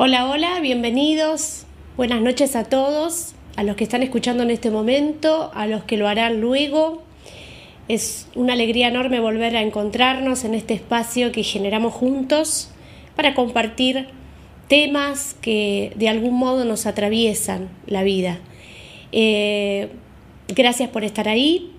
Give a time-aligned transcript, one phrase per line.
[0.00, 1.64] Hola, hola, bienvenidos.
[1.96, 5.96] Buenas noches a todos, a los que están escuchando en este momento, a los que
[5.96, 7.02] lo harán luego.
[7.88, 12.70] Es una alegría enorme volver a encontrarnos en este espacio que generamos juntos
[13.16, 14.06] para compartir
[14.68, 18.38] temas que de algún modo nos atraviesan la vida.
[19.10, 19.88] Eh,
[20.46, 21.72] gracias por estar ahí.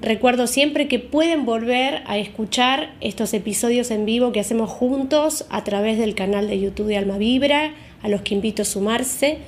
[0.00, 5.64] Recuerdo siempre que pueden volver a escuchar estos episodios en vivo que hacemos juntos a
[5.64, 9.38] través del canal de YouTube de Alma Vibra, a los que invito a sumarse,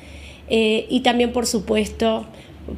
[0.48, 2.26] eh, y también por supuesto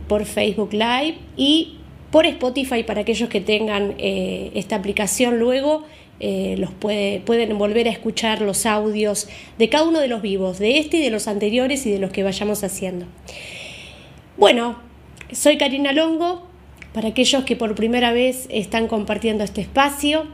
[0.08, 1.76] por Facebook Live y
[2.10, 5.84] por Spotify para aquellos que tengan eh, esta aplicación luego.
[6.22, 9.26] Eh, los pueden volver a escuchar los audios
[9.58, 12.10] de cada uno de los vivos, de este y de los anteriores y de los
[12.10, 13.06] que vayamos haciendo.
[14.36, 14.76] Bueno,
[15.32, 16.49] soy Karina Longo,
[16.92, 20.26] para aquellos que por primera vez están compartiendo este espacio.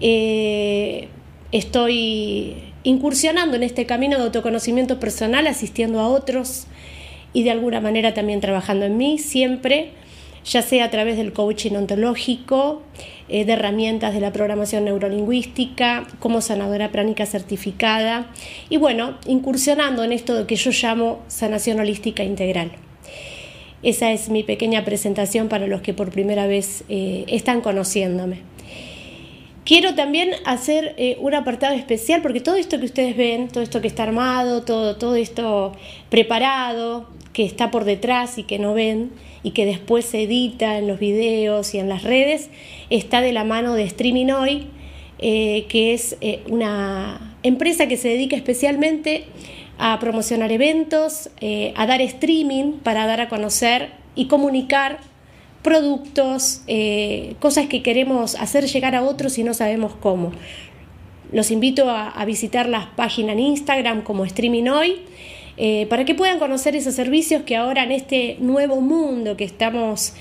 [0.00, 1.08] Eh,
[1.52, 6.66] estoy incursionando en este camino de autoconocimiento personal, asistiendo a otros
[7.32, 9.90] y de alguna manera también trabajando en mí, siempre,
[10.44, 12.82] ya sea a través del coaching ontológico,
[13.28, 18.30] eh, de herramientas de la programación neurolingüística, como sanadora pránica certificada
[18.70, 22.72] y bueno, incursionando en esto que yo llamo sanación holística integral.
[23.82, 28.40] Esa es mi pequeña presentación para los que por primera vez eh, están conociéndome.
[29.64, 33.80] Quiero también hacer eh, un apartado especial porque todo esto que ustedes ven, todo esto
[33.80, 35.72] que está armado, todo, todo esto
[36.08, 39.12] preparado, que está por detrás y que no ven
[39.42, 42.50] y que después se edita en los videos y en las redes,
[42.90, 44.66] está de la mano de Streaming Hoy,
[45.20, 46.16] eh, que es
[46.48, 49.26] una empresa que se dedica especialmente
[49.78, 54.98] a promocionar eventos, eh, a dar streaming para dar a conocer y comunicar
[55.62, 60.32] productos, eh, cosas que queremos hacer llegar a otros y no sabemos cómo.
[61.30, 64.96] Los invito a, visitar las páginas en Instagram como Streaming Hoy
[65.58, 70.14] eh, para que puedan conocer esos servicios que ahora en este nuevo mundo que estamos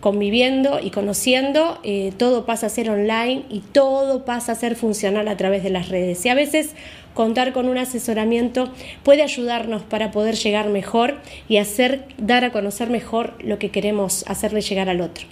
[0.00, 1.80] conviviendo y conociendo,
[2.16, 5.88] todo pasa a ser online y todo pasa a ser funcional a través de las
[5.88, 6.24] redes.
[6.26, 6.74] Y a veces
[7.14, 8.70] contar con un asesoramiento
[9.02, 11.16] puede ayudarnos para poder llegar mejor
[11.48, 15.26] y hacer, dar a conocer mejor lo que queremos hacerle llegar al otro.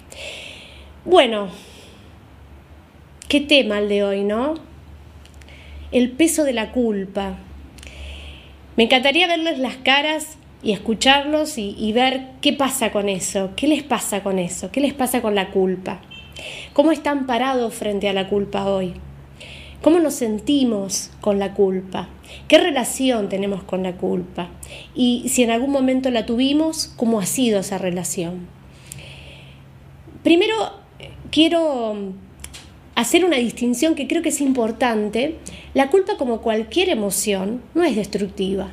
[1.05, 1.49] Bueno,
[3.29, 4.55] qué tema el de hoy, ¿no?
[5.91, 7.37] El peso de la culpa.
[8.75, 13.67] Me encantaría verles las caras y escucharlos y, y, ver qué pasa con eso, qué
[13.67, 16.01] les pasa con eso, qué les pasa con la culpa,
[16.73, 18.93] cómo están parados frente a la culpa hoy.
[19.81, 22.09] ¿Cómo nos sentimos con la culpa?
[22.47, 24.49] ¿Qué relación tenemos con la culpa?
[24.95, 28.47] Y si en algún momento la tuvimos, ¿cómo ha sido esa relación?
[30.23, 30.55] Primero,
[31.29, 31.95] quiero
[32.95, 35.35] hacer una distinción que creo que es importante.
[35.75, 38.71] La culpa, como cualquier emoción, no es destructiva.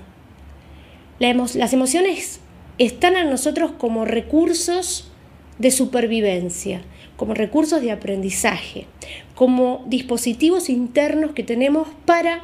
[1.19, 2.41] Las emociones
[2.79, 5.11] están en nosotros como recursos
[5.59, 6.83] de supervivencia
[7.17, 8.87] como recursos de aprendizaje,
[9.35, 12.43] como dispositivos internos que tenemos para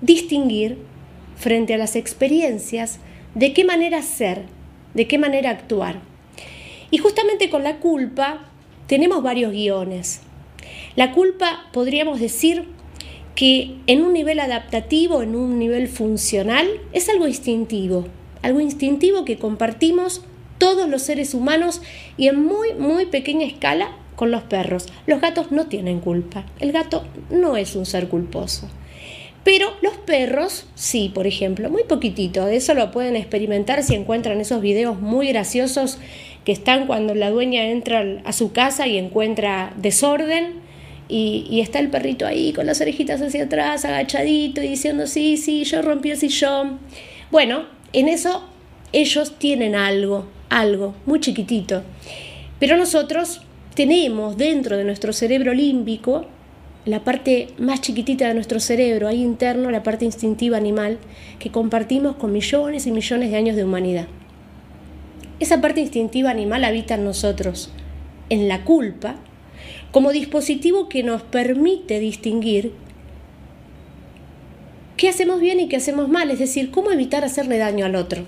[0.00, 0.78] distinguir
[1.36, 3.00] frente a las experiencias
[3.34, 4.42] de qué manera ser,
[4.92, 6.00] de qué manera actuar.
[6.90, 8.44] Y justamente con la culpa
[8.86, 10.20] tenemos varios guiones.
[10.96, 12.68] La culpa podríamos decir
[13.34, 18.06] que en un nivel adaptativo, en un nivel funcional, es algo instintivo,
[18.42, 20.22] algo instintivo que compartimos
[20.58, 21.82] todos los seres humanos
[22.16, 24.86] y en muy, muy pequeña escala con los perros.
[25.06, 26.46] Los gatos no tienen culpa.
[26.60, 28.68] El gato no es un ser culposo.
[29.42, 32.48] Pero los perros, sí, por ejemplo, muy poquitito.
[32.48, 35.98] Eso lo pueden experimentar si encuentran esos videos muy graciosos
[36.44, 40.63] que están cuando la dueña entra a su casa y encuentra desorden
[41.08, 45.64] y, está el perrito ahí con las orejitas hacia atrás, agachadito y diciendo, sí, sí,
[45.64, 46.78] yo rompí el sillón.
[47.30, 48.44] Bueno, en eso
[48.92, 51.82] ellos tienen algo, algo muy chiquitito.
[52.58, 53.42] Pero nosotros
[53.74, 56.26] tenemos dentro de nuestro cerebro límbico,
[56.86, 60.98] la parte más chiquitita de nuestro cerebro, ahí interno, la parte instintiva animal,
[61.38, 64.06] que compartimos con millones y millones de años de humanidad.
[65.40, 67.70] Esa parte instintiva animal habita en nosotros,
[68.30, 69.16] en la culpa,
[69.90, 72.72] como dispositivo que nos permite distinguir
[74.96, 78.24] qué hacemos bien y qué hacemos mal, es decir, cómo evitar hacerle daño al otro.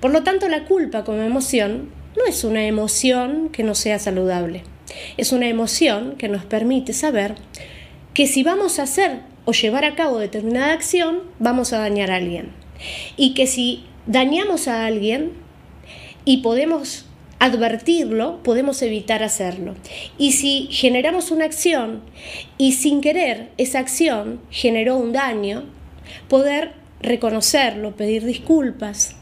[0.00, 4.62] Por lo tanto, la culpa como emoción no es una emoción que no sea saludable.
[5.16, 7.34] Es una emoción que nos permite saber
[8.14, 12.16] que si vamos a hacer o llevar a cabo determinada acción, vamos a dañar a
[12.16, 12.50] alguien.
[13.16, 15.32] Y que si dañamos a alguien
[16.24, 17.07] y podemos
[17.38, 19.74] advertirlo, podemos evitar hacerlo.
[20.18, 22.02] Y si generamos una acción
[22.56, 25.64] y sin querer esa acción generó un daño,
[26.28, 29.14] poder reconocerlo, pedir disculpas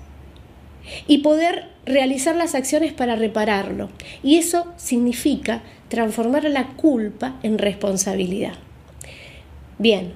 [1.07, 3.91] y poder realizar las acciones para repararlo.
[4.23, 8.55] Y eso significa transformar la culpa en responsabilidad.
[9.79, 10.13] Bien,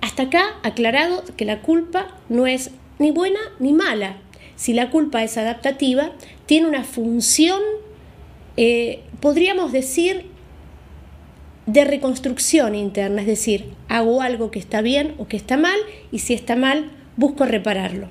[0.00, 4.16] hasta acá aclarado que la culpa no es ni buena ni mala.
[4.56, 6.12] Si la culpa es adaptativa,
[6.46, 7.60] tiene una función,
[8.56, 10.26] eh, podríamos decir,
[11.66, 15.78] de reconstrucción interna, es decir, hago algo que está bien o que está mal
[16.12, 18.08] y si está mal, busco repararlo.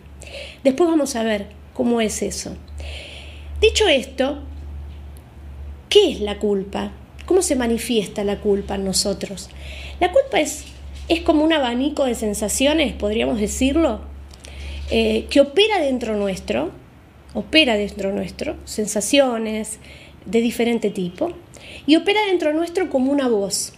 [0.63, 2.55] Después vamos a ver cómo es eso.
[3.61, 4.39] Dicho esto,
[5.89, 6.91] ¿qué es la culpa?
[7.25, 9.49] ¿Cómo se manifiesta la culpa en nosotros?
[9.99, 10.65] La culpa es,
[11.07, 14.01] es como un abanico de sensaciones, podríamos decirlo,
[14.89, 16.71] eh, que opera dentro nuestro,
[17.33, 19.79] opera dentro nuestro, sensaciones
[20.25, 21.33] de diferente tipo,
[21.85, 23.73] y opera dentro nuestro como una voz,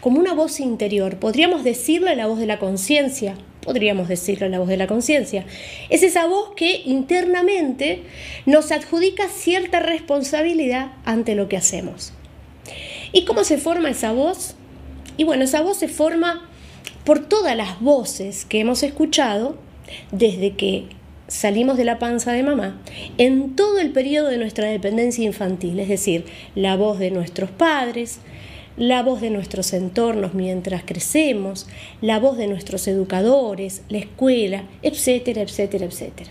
[0.00, 1.18] como una voz interior.
[1.18, 5.44] Podríamos decirle la voz de la conciencia, podríamos decirle la voz de la conciencia.
[5.90, 8.02] Es esa voz que internamente
[8.46, 12.12] nos adjudica cierta responsabilidad ante lo que hacemos.
[13.12, 14.54] ¿Y cómo se forma esa voz?
[15.16, 16.48] Y bueno, esa voz se forma
[17.04, 19.56] por todas las voces que hemos escuchado
[20.10, 20.86] desde que
[21.32, 22.78] salimos de la panza de mamá
[23.16, 28.18] en todo el periodo de nuestra dependencia infantil, es decir, la voz de nuestros padres,
[28.76, 31.66] la voz de nuestros entornos mientras crecemos,
[32.02, 36.30] la voz de nuestros educadores, la escuela, etcétera, etcétera, etcétera.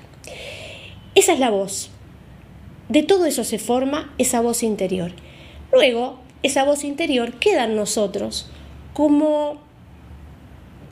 [1.15, 1.89] Esa es la voz.
[2.87, 5.13] De todo eso se forma esa voz interior.
[5.73, 8.49] Luego, esa voz interior queda en nosotros
[8.93, 9.57] como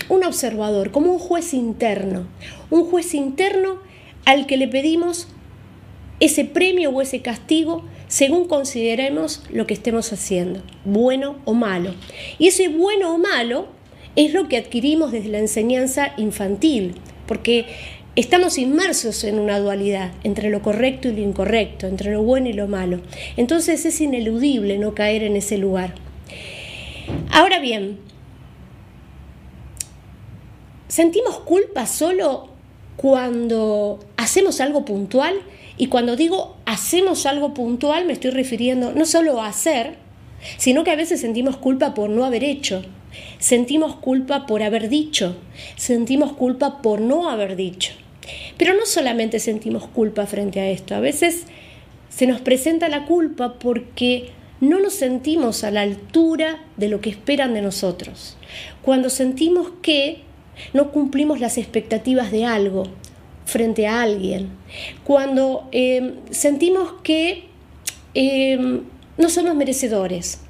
[0.09, 2.25] un observador, como un juez interno,
[2.71, 3.88] un juez interno
[4.29, 5.27] al que le pedimos
[6.19, 11.95] ese premio o ese castigo según consideremos lo que estemos haciendo, bueno o malo.
[12.37, 13.67] Y ese bueno o malo
[14.15, 16.93] es lo que adquirimos desde la enseñanza infantil,
[17.25, 17.65] porque
[18.15, 22.53] estamos inmersos en una dualidad entre lo correcto y lo incorrecto, entre lo bueno y
[22.53, 23.01] lo malo.
[23.35, 25.95] Entonces es ineludible no caer en ese lugar.
[27.31, 27.97] Ahora bien,
[30.87, 32.48] sentimos culpa solo
[32.99, 35.33] cuando hacemos algo puntual
[35.77, 39.95] y cuando digo hacemos algo puntual me estoy refiriendo no solo a hacer,
[40.57, 42.83] sino que a veces sentimos culpa por no haber hecho,
[43.37, 45.37] sentimos culpa por haber dicho,
[45.77, 47.93] sentimos culpa por no haber dicho.
[48.57, 51.45] Pero no solamente sentimos culpa frente a esto, a veces
[52.09, 57.11] se nos presenta la culpa porque no nos sentimos a la altura de lo que
[57.11, 58.35] esperan de nosotros.
[58.81, 60.27] Cuando sentimos que
[60.73, 62.83] no cumplimos las expectativas de algo
[63.45, 64.49] frente a alguien,
[65.03, 67.45] cuando em, sentimos que
[68.13, 68.81] em,
[69.17, 70.41] no somos merecedores.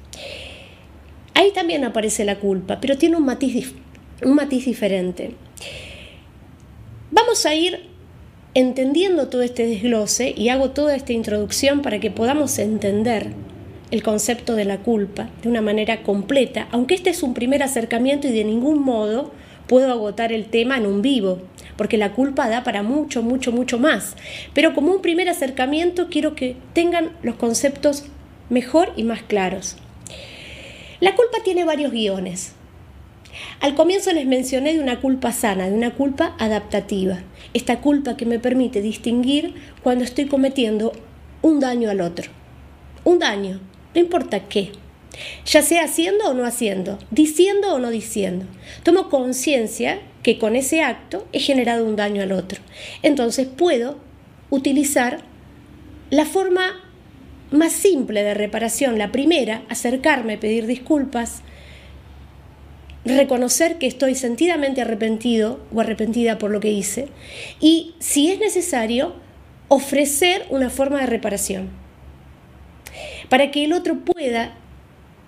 [1.34, 3.72] Ahí también aparece la culpa, pero tiene un matiz,
[4.22, 5.32] un matiz diferente.
[7.10, 7.88] Vamos a ir
[8.54, 13.28] entendiendo todo este desglose y hago toda esta introducción para que podamos entender
[13.90, 18.28] el concepto de la culpa de una manera completa, aunque este es un primer acercamiento
[18.28, 19.32] y de ningún modo
[19.66, 21.38] puedo agotar el tema en un vivo,
[21.76, 24.16] porque la culpa da para mucho, mucho, mucho más.
[24.54, 28.04] Pero como un primer acercamiento quiero que tengan los conceptos
[28.48, 29.76] mejor y más claros.
[31.00, 32.52] La culpa tiene varios guiones.
[33.60, 37.20] Al comienzo les mencioné de una culpa sana, de una culpa adaptativa.
[37.54, 40.92] Esta culpa que me permite distinguir cuando estoy cometiendo
[41.42, 42.30] un daño al otro.
[43.04, 43.60] Un daño,
[43.94, 44.72] no importa qué
[45.44, 48.46] ya sea haciendo o no haciendo, diciendo o no diciendo.
[48.82, 52.60] Tomo conciencia que con ese acto he generado un daño al otro.
[53.02, 53.98] Entonces puedo
[54.50, 55.20] utilizar
[56.10, 56.84] la forma
[57.50, 61.42] más simple de reparación, la primera, acercarme, pedir disculpas,
[63.04, 67.08] reconocer que estoy sentidamente arrepentido o arrepentida por lo que hice
[67.60, 69.14] y, si es necesario,
[69.68, 71.70] ofrecer una forma de reparación
[73.28, 74.54] para que el otro pueda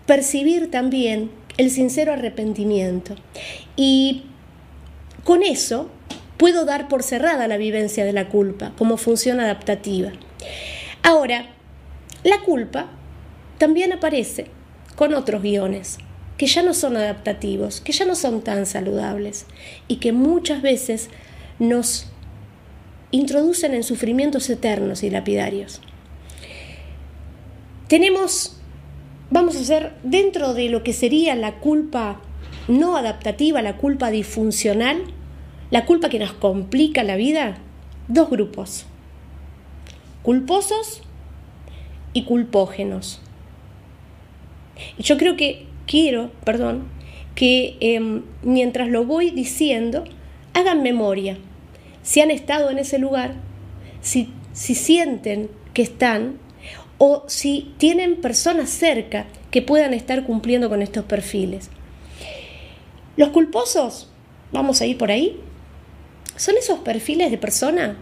[0.06, 3.14] percibir también el sincero arrepentimiento.
[3.76, 4.25] Y
[5.25, 5.90] con eso
[6.37, 10.11] puedo dar por cerrada la vivencia de la culpa como función adaptativa.
[11.02, 11.47] Ahora,
[12.25, 12.88] la culpa
[13.59, 14.47] también aparece
[14.97, 15.99] con otros guiones
[16.37, 19.47] que ya no son adaptativos, que ya no son tan saludables
[19.87, 21.11] y que muchas veces
[21.59, 22.06] nos
[23.12, 25.80] introducen en sufrimientos eternos y lapidarios.
[27.87, 28.62] Tenemos
[29.32, 32.20] vamos a hacer dentro de lo que sería la culpa
[32.68, 35.02] no adaptativa, la culpa disfuncional,
[35.70, 37.56] la culpa que nos complica la vida,
[38.08, 38.84] dos grupos,
[40.22, 41.02] culposos
[42.12, 43.22] y culpógenos.
[44.98, 46.84] Y yo creo que quiero, perdón,
[47.34, 50.04] que em, mientras lo voy diciendo,
[50.52, 51.38] hagan memoria.
[52.02, 53.34] Si han estado en ese lugar,
[54.02, 56.41] si, si sienten que están
[57.04, 61.68] o si tienen personas cerca que puedan estar cumpliendo con estos perfiles.
[63.16, 64.09] Los culposos,
[64.52, 65.40] vamos a ir por ahí,
[66.37, 67.97] son esos perfiles de persona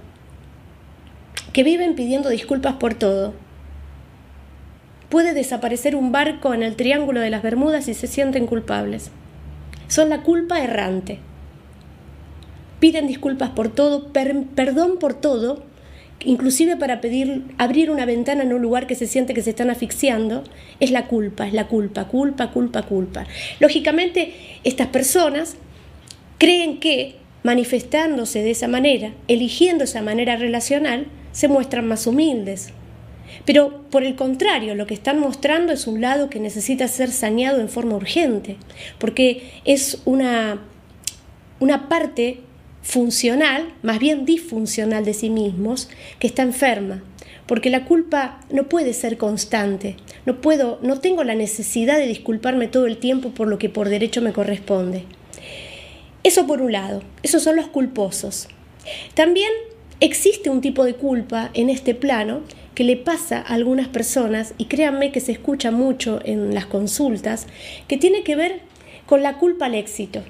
[1.55, 3.33] que viven pidiendo disculpas por todo.
[5.09, 9.11] Puede desaparecer un barco en el Triángulo de las Bermudas y se sienten culpables.
[9.89, 11.21] Son la culpa errante.
[12.81, 15.70] Piden disculpas por todo, perdón por todo,
[16.25, 19.71] inclusive para pedir abrir una ventana en un lugar que se siente que se están
[19.71, 20.45] asfixiando,
[20.79, 23.27] es la culpa, es la culpa, culpa, culpa, culpa.
[23.59, 24.35] Lógicamente,
[24.65, 25.57] estas personas
[26.39, 32.73] creen que manifestándose de esa manera, eligiendo esa manera relacional, se muestran más humildes.
[33.45, 37.61] Pero por el contrario, lo que están mostrando es un lado que necesita ser saneado
[37.61, 38.57] en forma urgente,
[38.99, 40.61] porque es una,
[41.61, 42.41] una parte
[42.83, 47.03] funcional, más bien disfuncional de sí mismos, que está enferma,
[47.47, 49.97] porque la culpa no puede ser constante.
[50.27, 53.89] No puedo, no tengo la necesidad de disculparme todo el tiempo por lo que por
[53.89, 55.05] derecho me corresponde.
[56.23, 58.49] Eso por un lado, esos son los culposos.
[59.15, 59.51] También
[60.01, 62.43] existe un tipo de culpa en este plano
[62.75, 67.47] que le pasa a algunas personas, y créanme que se escucha mucho en las consultas,
[67.89, 68.61] que tiene que ver
[69.07, 70.23] con la culpa al éxito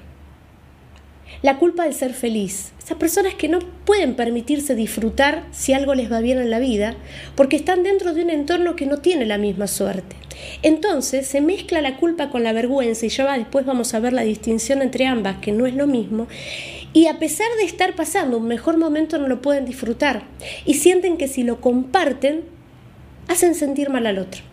[1.41, 2.71] la culpa de ser feliz.
[2.83, 6.95] Esas personas que no pueden permitirse disfrutar si algo les va bien en la vida,
[7.35, 10.15] porque están dentro de un entorno que no tiene la misma suerte.
[10.61, 14.23] Entonces se mezcla la culpa con la vergüenza y ya después vamos a ver la
[14.23, 16.27] distinción entre ambas, que no es lo mismo.
[16.93, 20.23] Y a pesar de estar pasando un mejor momento no lo pueden disfrutar
[20.65, 22.43] y sienten que si lo comparten,
[23.27, 24.50] hacen sentir mal al otro.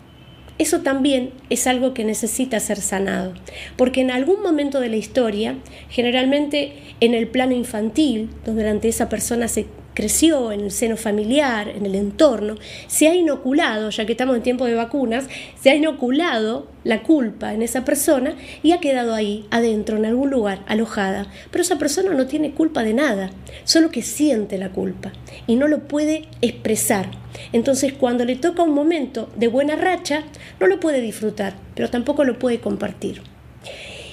[0.59, 3.33] Eso también es algo que necesita ser sanado,
[3.77, 5.55] porque en algún momento de la historia,
[5.89, 9.65] generalmente en el plano infantil, donde esa persona se
[9.99, 12.55] creció en el seno familiar, en el entorno,
[12.87, 15.25] se ha inoculado, ya que estamos en tiempo de vacunas,
[15.61, 20.29] se ha inoculado la culpa en esa persona y ha quedado ahí, adentro, en algún
[20.29, 21.27] lugar, alojada.
[21.51, 23.31] Pero esa persona no tiene culpa de nada,
[23.65, 25.11] solo que siente la culpa
[25.47, 27.11] y no lo puede expresar.
[27.51, 30.23] Entonces cuando le toca un momento de buena racha,
[30.61, 33.21] no lo puede disfrutar, pero tampoco lo puede compartir.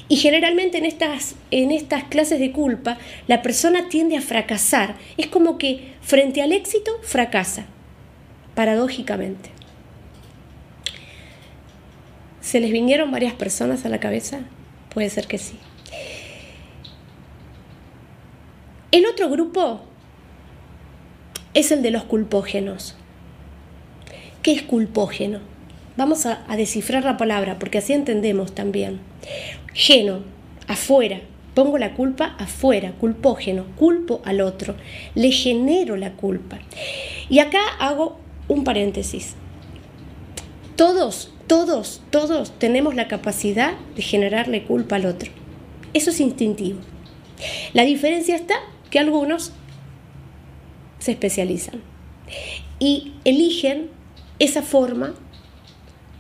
[0.09, 4.97] Y generalmente en estas, en estas clases de culpa la persona tiende a fracasar.
[5.17, 7.67] Es como que frente al éxito fracasa,
[8.55, 9.51] paradójicamente.
[12.41, 14.41] ¿Se les vinieron varias personas a la cabeza?
[14.95, 15.59] Puede ser que sí.
[18.93, 19.81] El otro grupo
[21.55, 22.95] es el de los culpógenos.
[24.43, 25.41] ¿Qué es culpógeno?
[25.97, 29.01] Vamos a, descifrar la palabra porque así entendemos también.
[29.73, 30.21] Geno,
[30.69, 31.21] afuera.
[31.55, 34.75] Pongo la culpa afuera, culpógeno, culpo al otro,
[35.15, 36.59] le genero la culpa.
[37.31, 39.37] Y acá hago un paréntesis.
[40.77, 45.31] Todos, todos, todos tenemos la capacidad de generarle culpa al otro.
[45.95, 46.81] Eso es instintivo.
[47.73, 48.57] La diferencia está
[48.91, 49.53] que algunos
[50.99, 51.81] se especializan
[52.79, 53.89] y eligen
[54.39, 55.15] esa forma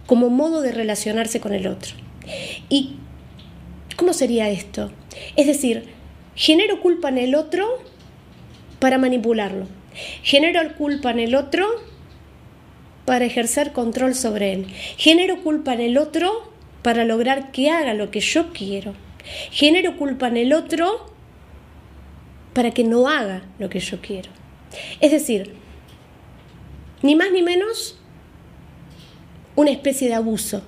[0.07, 1.95] como modo de relacionarse con el otro.
[2.69, 2.97] Y
[3.97, 4.93] ¿Cómo sería esto?
[5.37, 5.85] Es decir,
[6.35, 7.67] genero culpa en el otro
[8.79, 9.67] para manipularlo.
[10.23, 11.67] Genero culpa en el otro
[13.07, 14.67] para ejercer control sobre él.
[14.99, 18.95] Genero culpa en el otro para lograr que haga lo que yo quiero.
[19.51, 21.11] Genero culpa en el otro
[22.53, 24.31] para que no haga lo que yo quiero.
[25.01, 25.55] Es decir,
[27.01, 27.99] ni más ni menos
[29.57, 30.63] una especie de abuso,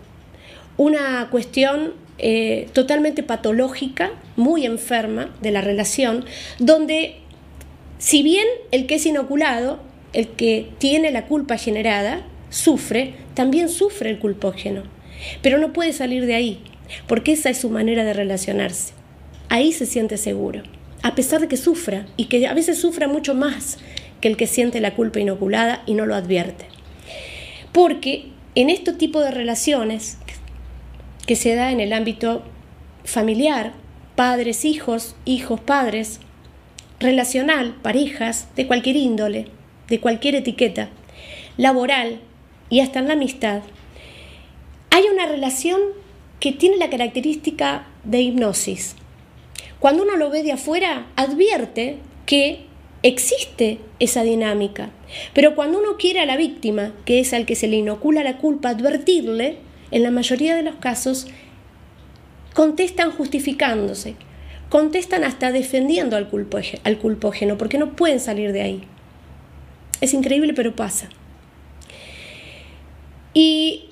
[0.77, 6.25] una cuestión eh, totalmente patológica, muy enferma de la relación,
[6.59, 7.17] donde
[7.99, 9.81] si bien el que es inoculado,
[10.13, 14.83] el que tiene la culpa generada, sufre, también sufre el culpógeno,
[15.43, 16.61] pero no puede salir de ahí,
[17.07, 18.95] porque esa es su manera de relacionarse.
[19.49, 20.63] Ahí se siente seguro,
[21.03, 23.79] a pesar de que sufra, y que a veces sufra mucho más
[24.21, 26.67] que el que siente la culpa inoculada y no lo advierte.
[27.73, 28.27] Porque
[28.59, 30.19] en este tipo de relaciones,
[31.29, 32.43] que se da en el ámbito
[33.05, 33.73] familiar,
[34.17, 36.19] padres, hijos, hijos, padres,
[36.99, 39.47] relacional, parejas, de cualquier índole,
[39.87, 40.89] de cualquier etiqueta,
[41.57, 42.19] laboral
[42.69, 43.63] y hasta en la amistad,
[44.91, 45.81] hay una relación
[46.41, 48.97] que tiene la característica de hipnosis.
[49.79, 52.67] Cuando uno lo ve de afuera, advierte que
[53.03, 54.91] existe esa dinámica,
[55.35, 58.39] pero cuando uno quiere a la víctima, que es al que se le inocula la
[58.39, 59.59] culpa, advertirle,
[59.91, 61.27] en la mayoría de los casos,
[62.55, 64.17] contestan justificándose,
[64.69, 66.29] contestan hasta defendiendo al,
[66.85, 68.83] al culpógeno, porque no pueden salir de ahí.
[70.01, 71.09] Es increíble, pero pasa.
[73.33, 73.87] Y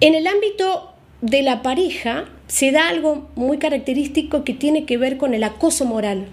[0.00, 5.16] en el ámbito de la pareja se da algo muy característico que tiene que ver
[5.16, 6.26] con el acoso moral.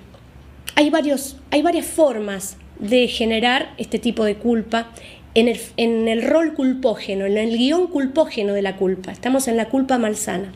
[0.76, 4.92] Hay, varios, hay varias formas de generar este tipo de culpa
[5.36, 9.12] en el, en el rol culpógeno, en el guion culpógeno de la culpa.
[9.12, 10.52] Estamos en la culpa malsana.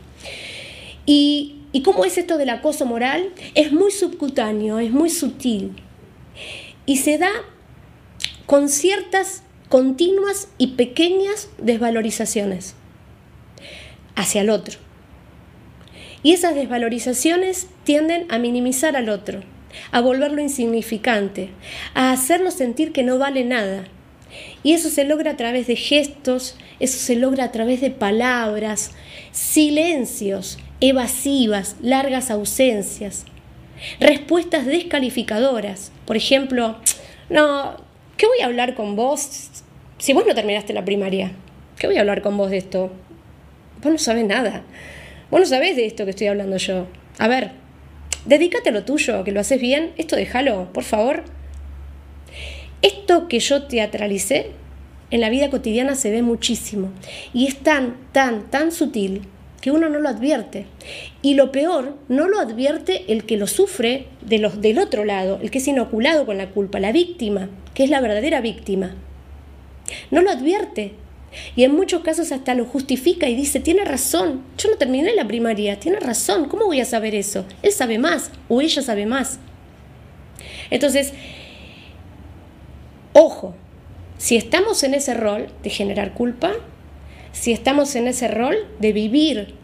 [1.06, 3.30] Y, ¿Y cómo es esto del acoso moral?
[3.54, 5.72] Es muy subcutáneo, es muy sutil.
[6.86, 7.30] Y se da
[8.46, 12.74] con ciertas continuas y pequeñas desvalorizaciones
[14.14, 14.78] hacia el otro.
[16.22, 19.42] Y esas desvalorizaciones tienden a minimizar al otro,
[19.90, 21.50] a volverlo insignificante,
[21.94, 23.84] a hacerlo sentir que no vale nada.
[24.62, 28.92] Y eso se logra a través de gestos, eso se logra a través de palabras,
[29.30, 33.26] silencios, evasivas, largas ausencias,
[34.00, 35.92] respuestas descalificadoras.
[36.06, 36.76] Por ejemplo,
[37.28, 37.76] no,
[38.16, 39.50] ¿qué voy a hablar con vos
[39.98, 41.32] si vos no terminaste la primaria?
[41.78, 42.92] ¿Qué voy a hablar con vos de esto?
[43.82, 44.62] Vos no sabés nada.
[45.30, 46.86] Vos no sabés de esto que estoy hablando yo.
[47.18, 47.52] A ver,
[48.24, 49.92] dedícate a lo tuyo, que lo haces bien.
[49.96, 51.24] Esto déjalo, por favor.
[52.82, 54.50] Esto que yo teatralicé
[55.10, 56.90] en la vida cotidiana se ve muchísimo.
[57.32, 59.22] Y es tan, tan, tan sutil
[59.60, 60.66] que uno no lo advierte.
[61.22, 65.38] Y lo peor, no lo advierte el que lo sufre de los, del otro lado,
[65.42, 68.94] el que es inoculado con la culpa, la víctima, que es la verdadera víctima.
[70.10, 70.92] No lo advierte.
[71.56, 75.26] Y en muchos casos hasta lo justifica y dice, tiene razón, yo no terminé la
[75.26, 77.44] primaria, tiene razón, ¿cómo voy a saber eso?
[77.62, 79.38] Él sabe más o ella sabe más.
[80.70, 81.12] Entonces,
[83.12, 83.54] ojo,
[84.18, 86.52] si estamos en ese rol de generar culpa,
[87.32, 89.54] si estamos en ese rol de vivir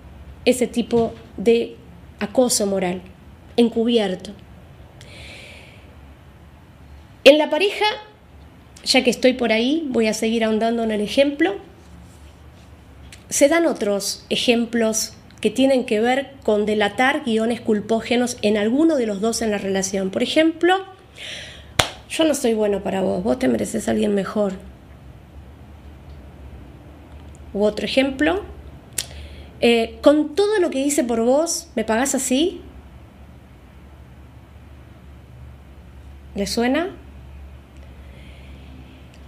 [0.44, 1.76] ese tipo de
[2.18, 3.02] acoso moral
[3.56, 4.32] encubierto.
[7.24, 7.84] En la pareja
[8.84, 11.56] ya que estoy por ahí, voy a seguir ahondando en el ejemplo.
[13.28, 19.06] Se dan otros ejemplos que tienen que ver con delatar guiones culpógenos en alguno de
[19.06, 20.10] los dos en la relación.
[20.10, 20.84] Por ejemplo,
[22.10, 24.52] yo no soy bueno para vos, vos te mereces a alguien mejor.
[27.52, 28.42] U otro ejemplo,
[29.60, 32.60] eh, con todo lo que hice por vos, ¿me pagás así?
[36.34, 36.90] ¿Le suena?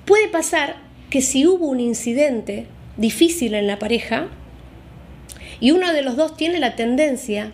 [0.04, 0.76] Puede pasar
[1.10, 4.28] que si hubo un incidente difícil en la pareja
[5.60, 7.52] y uno de los dos tiene la tendencia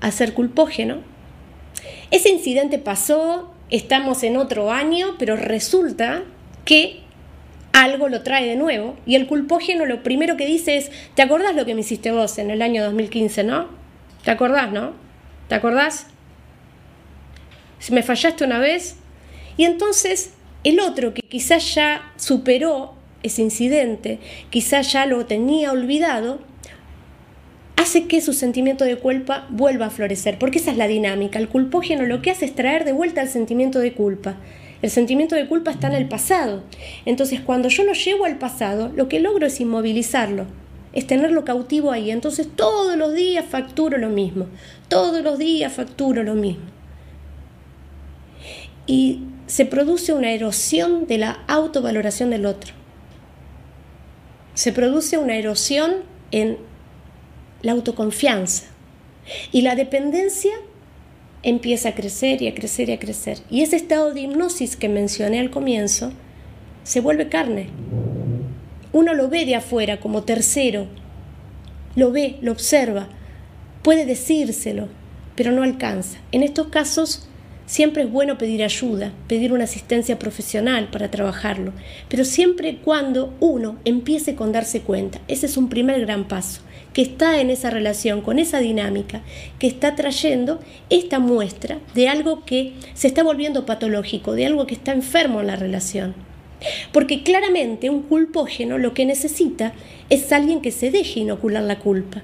[0.00, 0.98] a ser culpógeno,
[2.10, 6.22] ese incidente pasó, estamos en otro año, pero resulta
[6.64, 7.00] que
[7.72, 11.54] algo lo trae de nuevo y el culpógeno lo primero que dice es, ¿te acordás
[11.54, 13.68] lo que me hiciste vos en el año 2015, no?
[14.24, 14.92] ¿Te acordás, no?
[15.48, 16.06] ¿Te acordás?
[17.78, 18.96] Si me fallaste una vez.
[19.56, 20.32] Y entonces
[20.68, 24.18] el otro que quizás ya superó ese incidente,
[24.50, 26.40] quizás ya lo tenía olvidado,
[27.76, 31.38] hace que su sentimiento de culpa vuelva a florecer, porque esa es la dinámica.
[31.38, 34.34] El culpógeno lo que hace es traer de vuelta el sentimiento de culpa.
[34.82, 36.64] El sentimiento de culpa está en el pasado.
[37.04, 40.46] Entonces, cuando yo lo llevo al pasado, lo que logro es inmovilizarlo,
[40.92, 42.10] es tenerlo cautivo ahí.
[42.10, 44.46] Entonces, todos los días facturo lo mismo.
[44.88, 46.64] Todos los días facturo lo mismo.
[48.88, 52.74] Y se produce una erosión de la autovaloración del otro.
[54.54, 55.96] Se produce una erosión
[56.30, 56.58] en
[57.62, 58.64] la autoconfianza.
[59.52, 60.52] Y la dependencia
[61.42, 63.38] empieza a crecer y a crecer y a crecer.
[63.50, 66.12] Y ese estado de hipnosis que mencioné al comienzo
[66.82, 67.68] se vuelve carne.
[68.92, 70.86] Uno lo ve de afuera como tercero,
[71.96, 73.08] lo ve, lo observa,
[73.82, 74.88] puede decírselo,
[75.34, 76.18] pero no alcanza.
[76.32, 77.28] En estos casos
[77.66, 81.72] Siempre es bueno pedir ayuda, pedir una asistencia profesional para trabajarlo,
[82.08, 85.20] pero siempre cuando uno empiece con darse cuenta.
[85.26, 86.60] Ese es un primer gran paso,
[86.92, 89.22] que está en esa relación, con esa dinámica,
[89.58, 94.74] que está trayendo esta muestra de algo que se está volviendo patológico, de algo que
[94.74, 96.14] está enfermo en la relación.
[96.92, 99.72] Porque claramente un culpógeno lo que necesita
[100.08, 102.22] es alguien que se deje inocular la culpa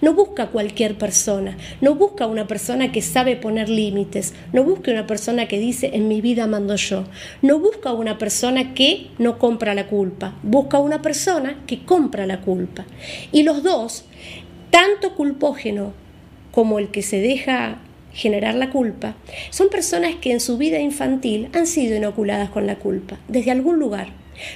[0.00, 5.06] no busca cualquier persona, no busca una persona que sabe poner límites, no busca una
[5.06, 7.04] persona que dice en mi vida mando yo,
[7.42, 12.40] no busca una persona que no compra la culpa, busca una persona que compra la
[12.40, 12.86] culpa.
[13.32, 14.04] Y los dos,
[14.70, 15.92] tanto culpógeno
[16.52, 17.78] como el que se deja
[18.12, 19.16] generar la culpa,
[19.50, 23.78] son personas que en su vida infantil han sido inoculadas con la culpa, desde algún
[23.78, 24.08] lugar.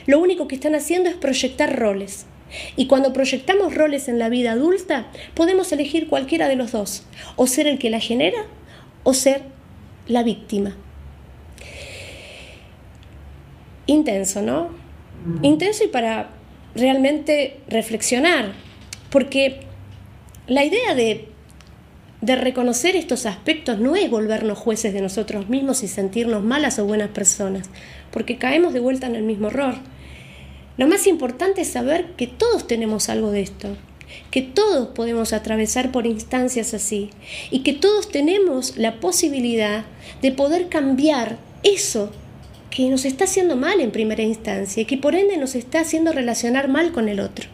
[0.06, 2.26] Lo único que están haciendo es proyectar roles
[2.76, 7.04] Y cuando proyectamos roles en la vida adulta, podemos elegir cualquiera de los dos,
[7.36, 8.44] o ser el que la genera
[9.04, 9.42] o ser
[10.06, 10.76] la víctima.
[13.86, 14.68] Intenso, ¿no?
[15.42, 16.30] Intenso y para
[16.74, 18.52] realmente reflexionar,
[19.10, 19.60] porque
[20.46, 21.28] la idea de,
[22.20, 26.84] de reconocer estos aspectos no es volvernos jueces de nosotros mismos y sentirnos malas o
[26.84, 27.68] buenas personas,
[28.10, 29.76] porque caemos de vuelta en el mismo error.
[30.76, 33.76] Lo más importante es saber que todos tenemos algo de esto,
[34.30, 37.10] que todos podemos atravesar por instancias así
[37.50, 39.84] y que todos tenemos la posibilidad
[40.22, 42.10] de poder cambiar eso
[42.70, 46.12] que nos está haciendo mal en primera instancia y que por ende nos está haciendo
[46.12, 47.48] relacionar mal con el otro.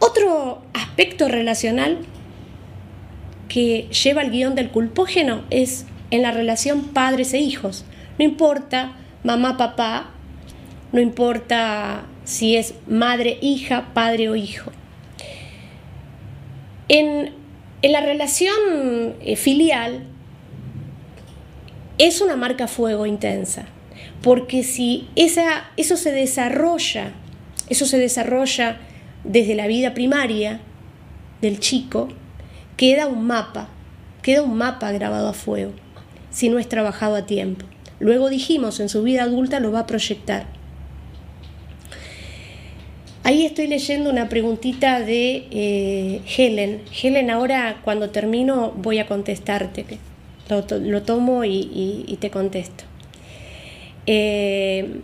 [0.00, 1.98] Otro aspecto relacional
[3.48, 7.84] que lleva el guion del culpógeno es en la relación padres e hijos.
[8.18, 10.10] No importa mamá, papá,
[10.92, 14.70] no importa si es madre, hija, padre o hijo.
[16.88, 17.36] En,
[17.82, 20.04] la relación eh, filial
[21.98, 23.66] es una marca fuego intensa,
[24.22, 27.12] porque si esa, eso se desarrolla,
[27.68, 28.78] eso se desarrolla
[29.24, 30.60] desde la vida primaria
[31.40, 32.08] del chico,
[32.76, 33.68] queda un mapa,
[34.22, 35.72] queda un mapa grabado a fuego,
[36.30, 37.64] si no es trabajado a tiempo.
[38.00, 40.46] Luego dijimos, en su vida adulta lo va a proyectar.
[43.24, 46.80] Ahí estoy leyendo una preguntita de eh, Helen.
[47.02, 49.84] Helen, ahora cuando termino voy a contestarte.
[50.48, 52.84] Lo, tomo y, te contesto.
[54.06, 55.00] Eh,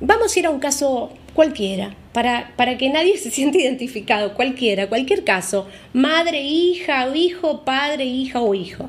[0.00, 4.88] vamos a ir a un caso cualquiera, para, para, que nadie se sienta identificado, cualquiera,
[4.88, 5.66] cualquier caso.
[5.92, 8.88] Madre, hija, o hijo, padre, hija o hijo.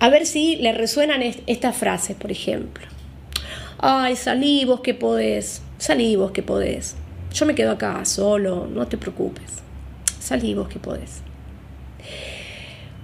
[0.00, 2.86] A ver si le resuenan estas frases, por ejemplo.
[3.78, 6.96] Ay, salí vos que podés, salí vos que podés.
[7.34, 9.58] Yo me quedo acá solo, no te preocupes.
[10.18, 11.20] Salí vos que podés.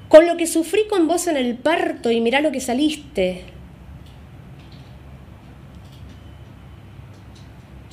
[0.08, 3.44] Con lo que sufrí con vos en el parto y mirá lo que saliste.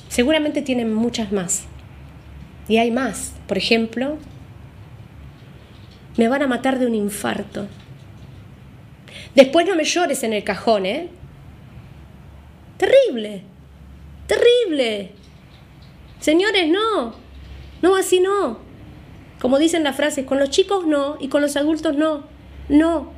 [0.08, 1.64] Seguramente tienen muchas más.
[2.68, 3.34] Y hay más.
[3.46, 4.16] Por ejemplo,
[6.16, 7.66] me van a matar de un infarto.
[9.34, 11.08] Después no me llores en el cajón, ¿eh?
[12.78, 13.42] Terrible,
[14.26, 15.12] terrible.
[16.20, 17.14] Señores, no,
[17.82, 18.58] no, así no.
[19.40, 22.24] Como dicen las frases, con los chicos no y con los adultos no,
[22.68, 23.12] no.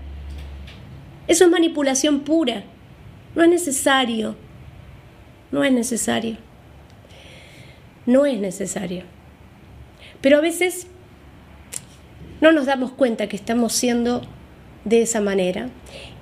[1.28, 2.64] Eso es manipulación pura.
[3.34, 4.36] No es necesario.
[5.52, 6.36] No es necesario.
[8.06, 9.04] No es necesario.
[10.20, 10.86] Pero a veces
[12.40, 14.22] no nos damos cuenta que estamos siendo
[14.86, 15.68] de esa manera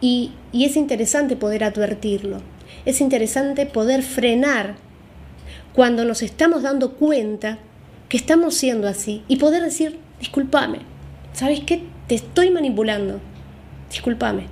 [0.01, 2.39] y, es interesante poder advertirlo,
[2.87, 4.77] es interesante poder frenar
[5.75, 7.59] cuando nos estamos dando cuenta
[8.09, 10.79] que estamos siendo así y poder decir, discúlpame,
[11.33, 11.83] ¿sabes qué?
[12.09, 13.21] Te estoy manipulando,
[13.91, 14.47] discúlpame.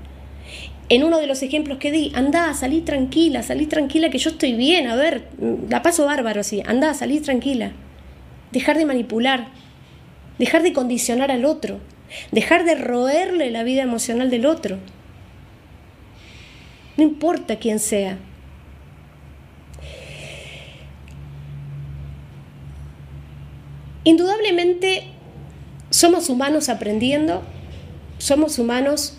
[0.89, 4.53] En uno de los ejemplos que di, anda, salí tranquila, salí tranquila que yo estoy
[4.53, 5.29] bien, a ver,
[5.71, 7.73] la paso bárbaro así, anda, salí tranquila.
[8.51, 9.49] Dejar de manipular,
[10.39, 11.81] dejar de condicionar al otro,
[12.31, 14.79] dejar de roerle la vida emocional del otro.
[16.97, 18.19] No importa quién sea.
[24.05, 25.05] Indudablemente
[25.91, 27.43] somos humanos aprendiendo,
[28.19, 29.17] somos humanos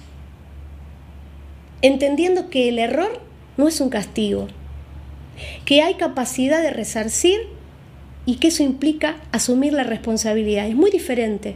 [1.82, 3.22] entendiendo que el error
[3.56, 4.48] no es un castigo,
[5.66, 7.48] que hay capacidad de resarcir
[8.26, 10.68] y que eso implica asumir la responsabilidad.
[10.68, 11.56] Es muy diferente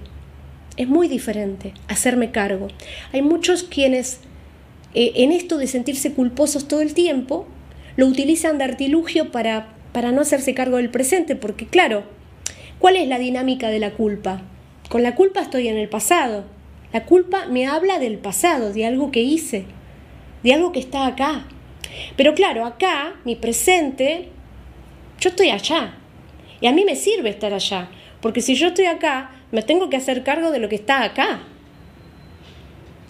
[0.77, 2.67] es muy diferente hacerme cargo.
[3.11, 4.19] Hay muchos quienes
[4.93, 7.47] eh, en esto de sentirse culposos todo el tiempo
[7.97, 12.03] lo utilizan de artilugio para, para no hacerse cargo del presente, porque claro,
[12.79, 14.43] ¿cuál es la dinámica de la culpa?
[14.87, 16.45] Con la culpa estoy en el pasado.
[16.93, 19.65] La culpa me habla del pasado, de algo que hice,
[20.43, 21.47] de algo que está acá.
[22.15, 24.29] Pero claro, acá, mi presente,
[25.19, 25.95] yo estoy allá.
[26.61, 27.89] Y a mí me sirve estar allá,
[28.21, 31.41] porque si yo estoy acá, me tengo que hacer cargo de lo que está acá.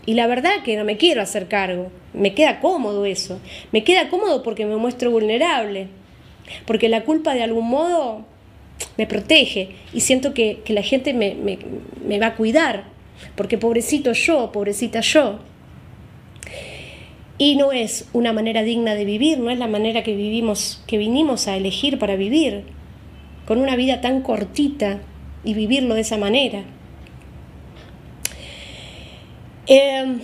[0.05, 1.91] Y la verdad que no me quiero hacer cargo.
[2.13, 3.39] Me queda cómodo eso.
[3.71, 5.87] Me queda cómodo porque me muestro vulnerable.
[6.65, 8.25] Porque la culpa de algún modo
[8.97, 12.85] me protege y siento que, la gente me, me, va a cuidar.
[13.35, 15.39] Porque pobrecito yo, pobrecita yo.
[17.37, 20.97] Y no es una manera digna de vivir, no es la manera que vivimos, que
[20.97, 22.63] vinimos a elegir para vivir,
[23.45, 25.01] con una vida tan cortita
[25.47, 26.65] y vivirlo de esa manera.
[29.65, 30.19] Em,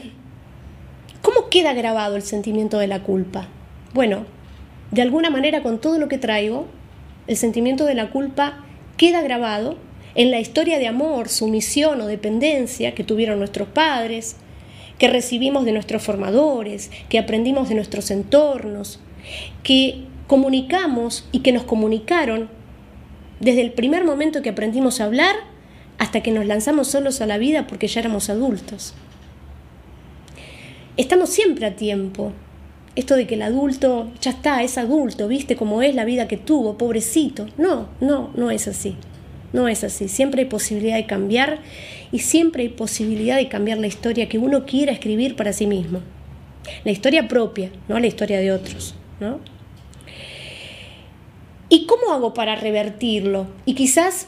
[1.22, 3.48] ¿Cómo queda grabado el sentimiento de la culpa?
[3.94, 4.26] Bueno,
[4.92, 6.68] de alguna manera con todo lo que traigo,
[7.28, 8.66] el sentimiento de la culpa
[8.98, 9.78] queda grabado
[10.16, 14.36] en la historia de amor, sumisión o dependencia que tuvieron nuestros padres,
[14.98, 19.00] que recibimos de nuestros formadores, que aprendimos de nuestros entornos,
[19.64, 22.50] que comunicamos y que nos comunicaron
[23.44, 25.36] desde el primer momento que aprendimos a hablar
[25.98, 28.94] hasta que nos lanzamos solos a la vida porque ya éramos adultos.
[30.98, 32.32] Estamos siempre a tiempo.
[32.96, 36.38] Esto de que el adulto ya está, es adulto, viste cómo es la vida que
[36.38, 37.48] tuvo, pobrecito.
[37.58, 38.96] No, no, no es así.
[39.52, 40.08] No es así.
[40.08, 41.60] Siempre hay posibilidad de cambiar
[42.12, 46.02] y siempre hay posibilidad de cambiar la historia que uno quiera escribir para sí mismo.
[46.86, 48.96] La historia propia, no la historia de otros.
[49.20, 49.40] ¿no?
[51.74, 53.48] ¿Y cómo hago para revertirlo?
[53.66, 54.28] Y quizás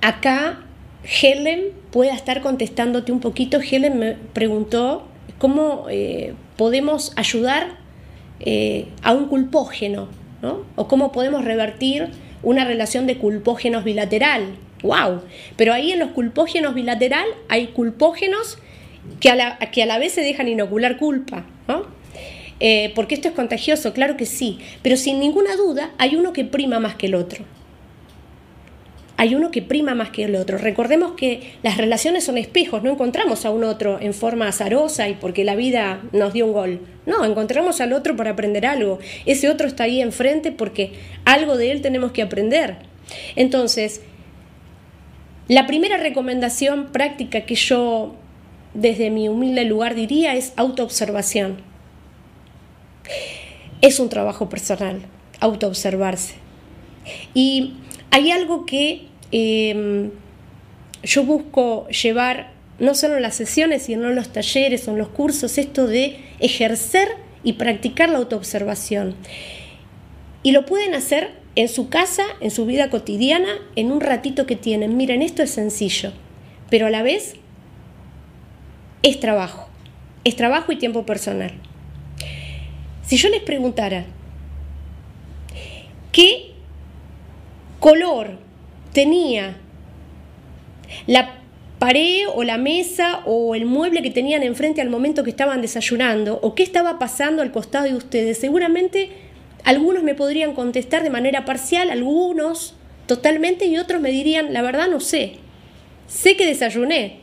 [0.00, 0.60] acá
[1.02, 3.58] Helen pueda estar contestándote un poquito.
[3.60, 5.08] Helen me preguntó
[5.38, 7.78] cómo eh, podemos ayudar
[8.38, 10.06] eh, a un culpógeno,
[10.40, 10.62] ¿no?
[10.76, 12.10] O cómo podemos revertir
[12.44, 14.54] una relación de culpógenos bilateral.
[14.84, 15.22] ¡Wow!
[15.56, 18.58] Pero ahí en los culpógenos bilateral hay culpógenos
[19.18, 21.86] que a la, que a la vez se dejan inocular culpa, ¿no?
[22.60, 26.44] Eh, porque esto es contagioso, claro que sí, pero sin ninguna duda hay uno que
[26.44, 27.44] prima más que el otro
[29.18, 30.58] hay uno que prima más que el otro.
[30.58, 35.14] Recordemos que las relaciones son espejos, no encontramos a un otro en forma azarosa y
[35.14, 36.86] porque la vida nos dio un gol.
[37.04, 39.00] No, encontramos al otro para aprender algo.
[39.26, 40.92] Ese otro está ahí enfrente porque
[41.24, 42.76] algo de él tenemos que aprender.
[43.34, 44.02] Entonces,
[45.48, 48.14] la primera recomendación práctica que yo
[48.72, 51.56] desde mi humilde lugar diría es autoobservación.
[53.80, 55.02] Es un trabajo personal,
[55.40, 56.34] autoobservarse.
[57.34, 57.74] Y
[58.10, 60.10] hay algo que Em,
[61.02, 65.08] yo busco llevar, no solo en las sesiones, sino en los talleres o en los
[65.08, 67.08] cursos, esto de ejercer
[67.44, 69.14] y practicar la autoobservación.
[70.42, 74.56] Y lo pueden hacer en su casa, en su vida cotidiana, en un ratito que
[74.56, 74.96] tienen.
[74.96, 76.12] Miren, esto es sencillo,
[76.70, 77.34] pero a la vez
[79.02, 79.68] es trabajo.
[80.24, 81.52] Es trabajo y tiempo personal.
[83.08, 84.04] Si yo les preguntara,
[86.12, 86.50] ¿qué
[87.80, 88.36] color
[88.92, 89.56] tenía
[91.06, 91.38] la
[91.78, 96.38] pared o la mesa o el mueble que tenían enfrente al momento que estaban desayunando
[96.42, 98.36] o qué estaba pasando al costado de ustedes.
[98.36, 99.08] Seguramente
[99.64, 102.74] algunos me podrían contestar de manera parcial, algunos
[103.06, 105.36] totalmente y otros me dirían, la verdad no sé.
[106.08, 107.20] Sé que desayuné.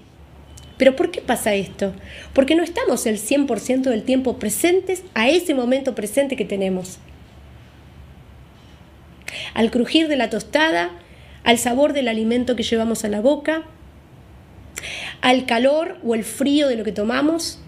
[0.77, 1.93] Pero ¿por qué pasa esto?
[2.33, 6.99] Porque no estamos el 100% del tiempo presentes a ese momento presente que tenemos.
[9.53, 10.91] Al crujir de la tostada,
[11.43, 13.63] al sabor del alimento que llevamos a la boca,
[15.21, 17.59] al calor o el frío de lo que tomamos,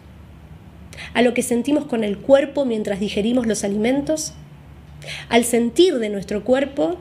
[1.13, 4.33] a lo que sentimos con el cuerpo mientras digerimos los alimentos,
[5.29, 6.97] al sentir de nuestro cuerpo,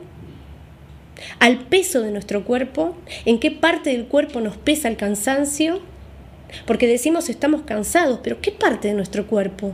[1.39, 5.81] al peso de nuestro cuerpo, en qué parte del cuerpo nos pesa el cansancio,
[6.65, 9.73] porque decimos estamos cansados, pero ¿qué parte de nuestro cuerpo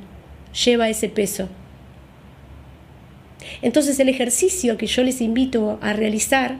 [0.65, 1.49] lleva ese peso?
[3.61, 6.59] Entonces el ejercicio que yo les invito a realizar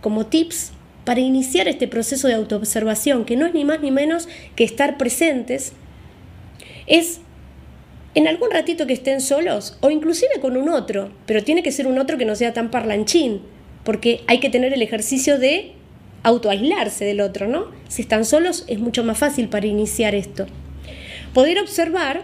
[0.00, 0.72] como tips
[1.04, 4.98] para iniciar este proceso de autoobservación, que no es ni más ni menos que estar
[4.98, 5.72] presentes,
[6.86, 7.20] es
[8.14, 11.86] en algún ratito que estén solos o inclusive con un otro, pero tiene que ser
[11.86, 13.42] un otro que no sea tan parlanchín,
[13.84, 15.75] porque hay que tener el ejercicio de
[16.26, 17.66] autoaislarse del otro, ¿no?
[17.86, 20.46] Si están solos es mucho más fácil para iniciar esto.
[21.32, 22.22] Poder observar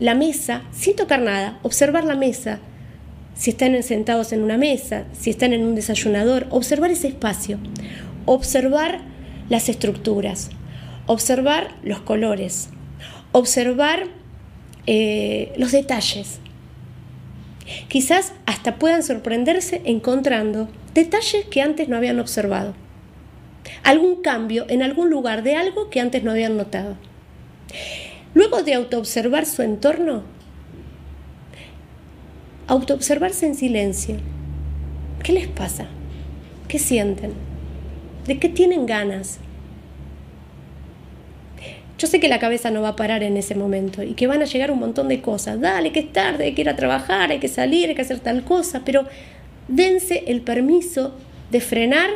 [0.00, 2.60] la mesa sin tocar nada, observar la mesa,
[3.34, 7.58] si están sentados en una mesa, si están en un desayunador, observar ese espacio,
[8.24, 9.00] observar
[9.50, 10.48] las estructuras,
[11.06, 12.70] observar los colores,
[13.32, 14.04] observar
[14.86, 16.38] eh, los detalles.
[17.88, 22.74] Quizás hasta puedan sorprenderse encontrando detalles que antes no habían observado.
[23.82, 26.96] Algún cambio en algún lugar de algo que antes no habían notado.
[28.34, 30.24] Luego de autoobservar su entorno,
[32.66, 34.16] autoobservarse en silencio.
[35.22, 35.86] ¿Qué les pasa?
[36.68, 37.32] ¿Qué sienten?
[38.26, 39.38] ¿De qué tienen ganas?
[41.98, 44.42] Yo sé que la cabeza no va a parar en ese momento y que van
[44.42, 45.60] a llegar un montón de cosas.
[45.60, 48.20] Dale, que es tarde, hay que ir a trabajar, hay que salir, hay que hacer
[48.20, 49.04] tal cosa, pero
[49.68, 51.14] dense el permiso
[51.50, 52.10] de frenar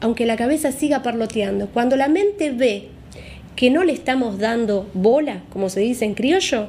[0.00, 1.68] aunque la cabeza siga parloteando.
[1.68, 2.88] Cuando la mente ve
[3.54, 6.68] que no le estamos dando bola, como se dice en criollo,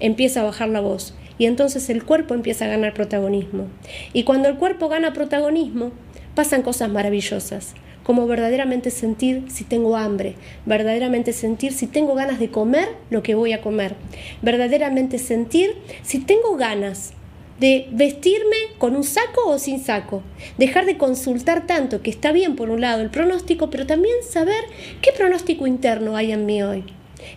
[0.00, 3.66] empieza a bajar la voz y entonces el cuerpo empieza a ganar protagonismo.
[4.12, 5.92] Y cuando el cuerpo gana protagonismo,
[6.40, 12.50] pasan cosas maravillosas, como verdaderamente sentir si tengo hambre, verdaderamente sentir si tengo ganas de
[12.50, 13.94] comer lo que voy a comer,
[14.40, 17.12] verdaderamente sentir si tengo ganas
[17.58, 20.22] de vestirme con un saco o sin saco,
[20.56, 24.64] dejar de consultar tanto, que está bien por un lado el pronóstico, pero también saber
[25.02, 26.84] qué pronóstico interno hay en mí hoy.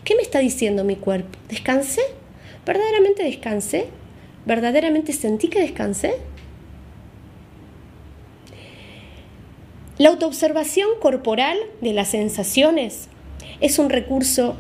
[0.06, 1.38] ¿Qué me está diciendo mi cuerpo?
[1.50, 2.04] ¿Descansé?
[2.66, 3.88] ¿Verdaderamente descansé?
[4.46, 6.14] ¿Verdaderamente sentí que descansé?
[10.04, 13.08] La autoobservación corporal de las sensaciones
[13.62, 14.58] es un recurso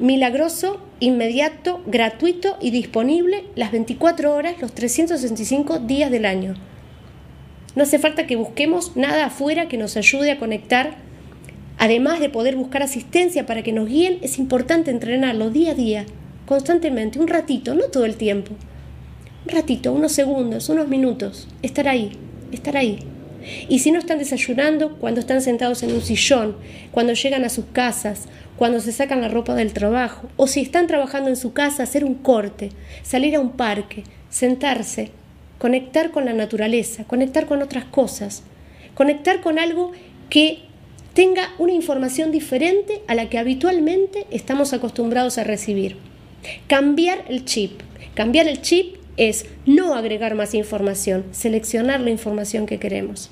[0.00, 6.56] milagroso, inmediato, gratuito y disponible las 24 horas, los 365 días del año.
[7.76, 10.96] No hace falta que busquemos nada afuera que nos ayude a conectar.
[11.78, 16.06] Además de poder buscar asistencia para que nos guíen, es importante entrenarlo día a día,
[16.44, 18.50] constantemente, un ratito, no todo el tiempo.
[19.46, 22.18] Un ratito, unos segundos, unos minutos, estar ahí,
[22.50, 23.11] estar ahí.
[23.68, 26.56] Y si no están desayunando, cuando están sentados en un sillón,
[26.90, 28.22] cuando llegan a sus casas,
[28.56, 32.04] cuando se sacan la ropa del trabajo, o si están trabajando en su casa, hacer
[32.04, 32.70] un corte,
[33.02, 35.10] salir a un parque, sentarse,
[35.58, 38.42] conectar con la naturaleza, conectar con otras cosas,
[38.94, 39.92] conectar con algo
[40.28, 40.60] que
[41.14, 45.96] tenga una información diferente a la que habitualmente estamos acostumbrados a recibir.
[46.66, 47.80] Cambiar el chip.
[48.14, 53.30] Cambiar el chip es no agregar más información, seleccionar la información que queremos.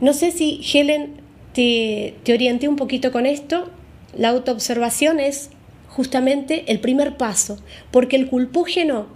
[0.00, 1.20] No sé si Helen
[1.52, 3.70] te, te orienté un poquito con esto.
[4.16, 5.50] La autoobservación es
[5.88, 7.58] justamente el primer paso,
[7.90, 9.08] porque el culpógeno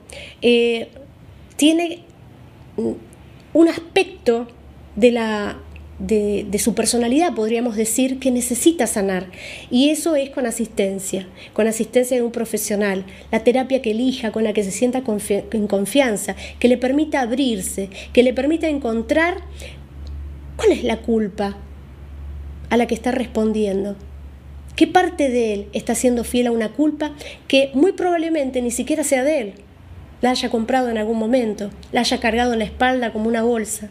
[0.42, 0.88] eh,
[1.56, 2.00] tiene
[2.76, 4.48] un aspecto
[4.96, 5.56] de la
[5.98, 9.26] de, su personalidad, podríamos decir, que necesita sanar.
[9.70, 14.44] Y eso es con asistencia, con asistencia de un profesional, la terapia que elija, con
[14.44, 15.02] la que se sienta
[15.52, 19.38] en confianza, que le permita abrirse, que le permita encontrar
[20.56, 21.56] cuál es la culpa
[22.70, 23.96] a la que está respondiendo.
[24.76, 27.12] ¿Qué parte de él está siendo fiel a una culpa
[27.46, 29.54] que muy probablemente ni siquiera sea de él?
[30.20, 33.90] La haya comprado en algún momento, la haya cargado en la espalda como una bolsa.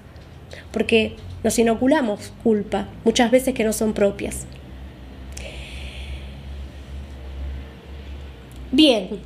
[0.72, 4.46] Porque nos inoculamos culpa, muchas veces que no son propias.
[8.72, 9.20] Bien,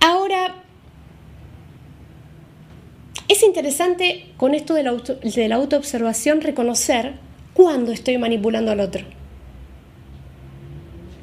[0.00, 0.54] ahora
[3.28, 7.14] es interesante con esto de la, autoobservación reconocer
[7.54, 9.04] cuándo estoy manipulando al otro,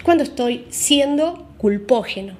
[0.03, 2.35] cuándo estoy siendo culpógeno,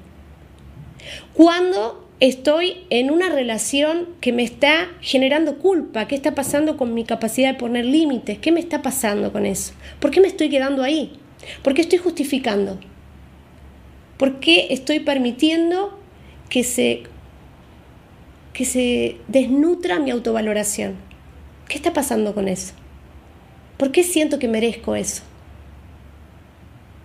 [1.34, 7.04] cuándo estoy en una relación que me está generando culpa, qué está pasando con mi
[7.04, 10.82] capacidad de poner límites, qué me está pasando con eso, por qué me estoy quedando
[10.82, 11.12] ahí,
[11.62, 12.78] por qué estoy justificando,
[14.16, 15.98] por qué estoy permitiendo
[16.48, 17.04] que se,
[18.52, 20.96] que se desnutra mi autovaloración,
[21.68, 22.74] qué está pasando con eso,
[23.76, 25.22] por qué siento que merezco eso.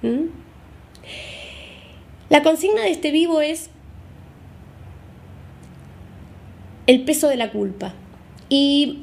[0.01, 0.25] ¿Mm?
[2.29, 3.69] La consigna de este vivo es
[6.87, 7.93] el peso de la culpa.
[8.49, 8.99] Y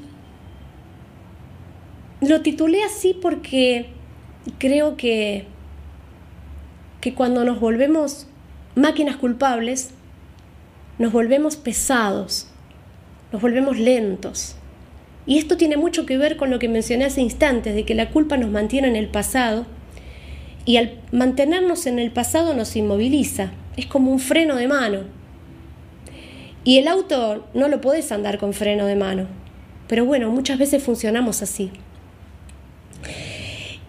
[2.21, 3.87] lo titulé así porque
[4.59, 5.47] creo que,
[7.01, 8.27] que cuando nos volvemos
[8.75, 9.91] máquinas culpables,
[10.99, 12.49] nos volvemos pesados,
[13.33, 14.57] nos volvemos lentos.
[15.27, 18.11] Y esto tiene mucho que ver con lo que mencioné hace instantes, de que la
[18.11, 19.67] culpa nos mantiene en el pasado
[20.65, 23.53] y al mantenernos en el pasado nos inmoviliza.
[23.77, 25.20] Es como un freno de mano.
[26.65, 29.27] Y el auto no lo podés andar con freno de mano.
[29.89, 31.71] Pero bueno, muchas veces funcionamos así.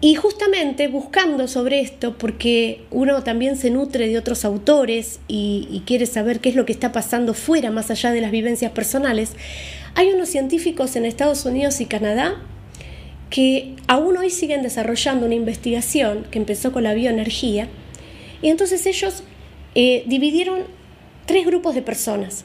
[0.04, 6.08] Y justamente buscando sobre esto, porque uno también se nutre de otros autores y, quiere
[6.08, 9.34] saber qué es lo que está pasando fuera, más allá de las vivencias personales,
[9.94, 12.42] hay unos científicos en Estados Unidos y Canadá
[13.30, 17.68] que aún hoy siguen desarrollando una investigación que empezó con la bioenergía.
[18.42, 19.22] Y entonces ellos
[19.76, 20.62] eh, dividieron
[21.28, 22.44] tres grupos de personas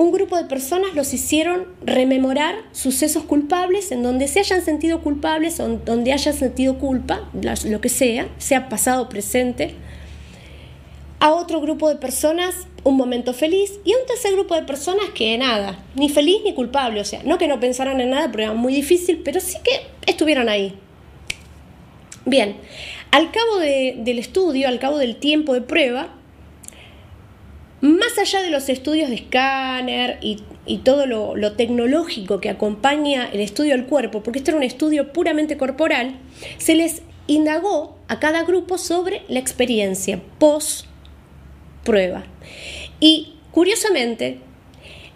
[0.00, 5.60] un grupo de personas los hicieron rememorar sucesos culpables en donde se hayan sentido culpables
[5.60, 9.74] o donde hayan sentido culpa, lo que sea, sea pasado o presente.
[11.18, 15.04] A otro grupo de personas un momento feliz y a un tercer grupo de personas
[15.14, 18.44] que nada, ni feliz ni culpable, o sea, no que no pensaran en nada, porque
[18.44, 20.78] era muy difícil, pero sí que estuvieron ahí.
[22.24, 22.56] Bien,
[23.10, 26.08] al cabo del estudio, al cabo del tiempo de prueba,
[27.80, 30.42] más allá de los estudios de escáner y,
[30.84, 35.56] todo lo, tecnológico que acompaña el estudio del cuerpo, porque este era un estudio puramente
[35.56, 36.18] corporal,
[36.58, 40.86] se les indagó a cada grupo sobre la experiencia post
[41.84, 42.24] prueba.
[43.00, 44.40] Y curiosamente,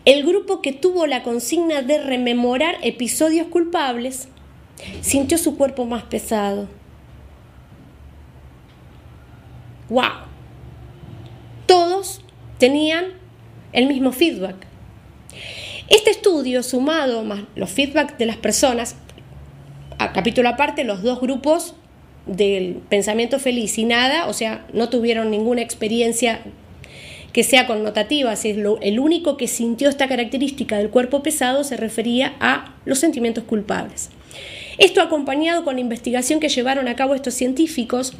[0.04, 4.28] El grupo que tuvo la consigna de rememorar episodios culpables
[5.00, 6.68] sintió su cuerpo más pesado.
[9.88, 10.26] ¡Wow!
[11.66, 12.23] Todos
[12.64, 13.04] tenían
[13.74, 14.56] el mismo feedback.
[15.90, 18.96] Este estudio, sumado más los feedback de las personas,
[19.98, 21.74] a capítulo aparte, los dos grupos
[22.24, 26.40] del pensamiento feliz y nada, o sea, no tuvieron ninguna experiencia
[27.34, 32.34] que sea connotativa, es el único que sintió esta característica del cuerpo pesado se refería
[32.40, 34.08] a los sentimientos culpables.
[34.78, 38.14] Esto acompañado con la investigación que llevaron a cabo estos científicos,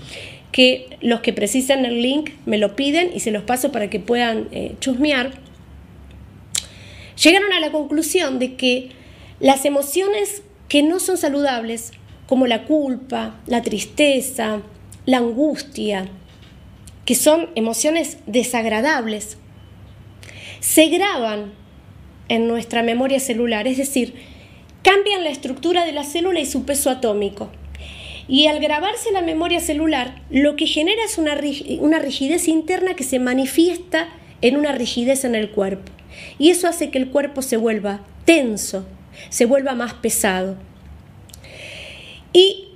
[0.54, 3.98] que los que precisan el link me lo piden y se los paso para que
[3.98, 5.32] puedan eh, chusmear,
[7.20, 8.90] llegaron a la conclusión de que
[9.40, 11.90] las emociones que no son saludables,
[12.28, 14.62] como la culpa, la tristeza,
[15.06, 16.06] la angustia,
[17.04, 19.38] que son emociones desagradables,
[20.60, 21.52] se graban
[22.28, 24.14] en nuestra memoria celular, es decir,
[24.82, 27.50] cambian la estructura de la célula y su peso atómico.
[28.26, 31.38] Y al grabarse la memoria celular, lo que genera es una,
[31.80, 34.08] una rigidez interna que se manifiesta
[34.40, 35.92] en una rigidez en el cuerpo.
[36.38, 38.86] Y eso hace que el cuerpo se vuelva tenso,
[39.28, 40.56] se vuelva más pesado.
[42.32, 42.68] Y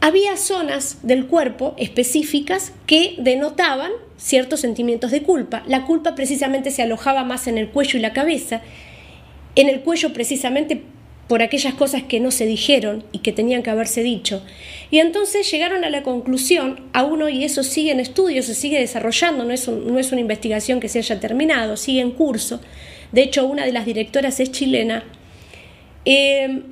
[0.00, 5.62] había zonas del cuerpo específicas que denotaban ciertos sentimientos de culpa.
[5.66, 8.62] La culpa precisamente se alojaba más en el cuello y la cabeza.
[9.54, 10.82] En el cuello precisamente
[11.28, 14.42] por aquellas cosas que no se dijeron y que tenían que haberse dicho.
[14.90, 18.80] Y entonces llegaron a la conclusión, a uno, y eso sigue en estudio, se sigue
[18.80, 22.60] desarrollando, no es, no es una investigación que se haya terminado, sigue en curso.
[23.12, 25.04] De hecho, una de las directoras es chilena,
[26.06, 26.62] eh,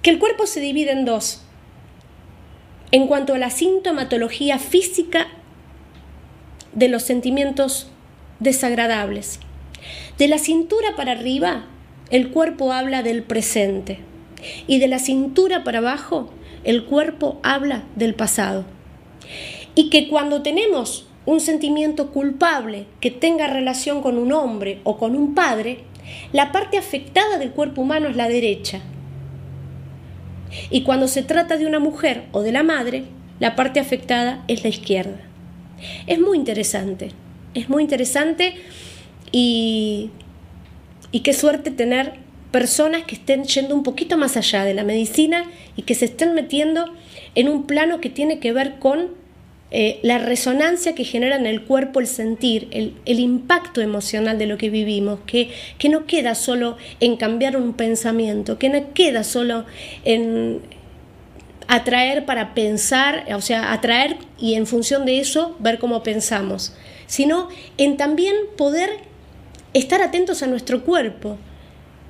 [0.00, 1.42] que el cuerpo se divide en dos.
[2.92, 5.28] En cuanto a la sintomatología física
[6.72, 7.88] de los sentimientos
[8.40, 9.40] desagradables.
[10.16, 11.66] De la cintura para arriba,
[12.10, 13.98] el cuerpo habla del presente
[14.66, 16.30] y de la cintura para abajo
[16.64, 18.64] el cuerpo habla del pasado.
[19.74, 25.16] Y que cuando tenemos un sentimiento culpable que tenga relación con un hombre o con
[25.16, 25.80] un padre,
[26.32, 28.80] la parte afectada del cuerpo humano es la derecha.
[30.70, 33.04] Y cuando se trata de una mujer o de la madre,
[33.40, 35.20] la parte afectada es la izquierda.
[36.06, 37.10] Es muy interesante,
[37.54, 38.54] es muy interesante
[39.32, 40.10] y
[41.12, 42.14] y qué suerte tener
[42.50, 45.44] personas que estén yendo un poquito más allá de la medicina
[45.76, 46.86] y que se estén metiendo
[47.34, 49.10] en un plano que tiene que ver con
[49.72, 54.58] eh, la resonancia que genera en el cuerpo el sentir, el, impacto emocional de lo
[54.58, 59.66] que vivimos, que, que no queda solo en cambiar un pensamiento, que no queda solo
[60.04, 60.60] en
[61.66, 66.72] atraer para pensar, o sea, atraer y en función de eso ver cómo pensamos,
[67.06, 68.90] sino en también poder
[69.78, 71.36] estar atentos a nuestro cuerpo,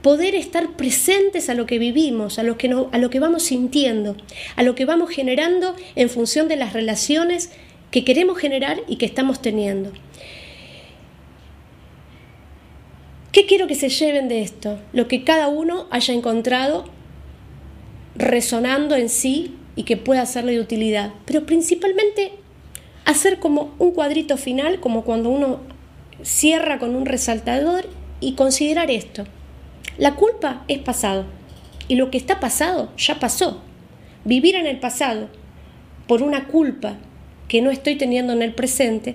[0.02, 4.16] poder estar presentes a lo que vivimos, a lo que, a lo que vamos sintiendo,
[4.54, 7.50] a lo que vamos generando en función de las relaciones
[7.90, 9.92] que queremos generar y que estamos teniendo.
[13.32, 14.78] ¿Qué quiero que se lleven de esto?
[14.92, 16.88] Lo que cada uno haya encontrado
[18.14, 22.30] resonando en sí y que pueda hacerle de utilidad, pero principalmente
[23.04, 25.75] hacer como un cuadrito final, como cuando uno
[26.22, 27.88] cierra con un resaltador
[28.20, 29.24] y considerar esto.
[29.98, 31.26] La culpa es pasado
[31.88, 33.62] y lo que está pasado ya pasó.
[34.24, 35.28] Vivir en el pasado
[36.06, 36.96] por una culpa
[37.48, 39.14] que no estoy teniendo en el presente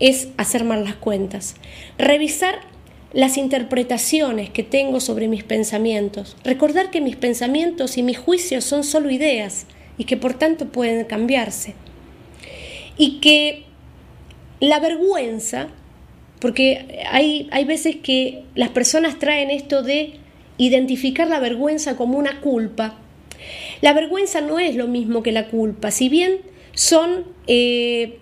[0.00, 1.56] es hacer mal las cuentas.
[1.98, 2.60] Revisar
[3.12, 6.36] las interpretaciones que tengo sobre mis pensamientos.
[6.44, 9.66] Recordar que mis pensamientos y mis juicios son solo ideas
[9.98, 11.74] y que por tanto pueden cambiarse.
[12.98, 13.64] Y que
[14.60, 15.68] la vergüenza
[16.46, 20.12] porque hay, hay veces que las personas traen esto de
[20.58, 23.00] identificar la vergüenza como una culpa.
[23.80, 26.38] La vergüenza no es lo mismo que la culpa, si bien
[26.72, 28.20] son eh,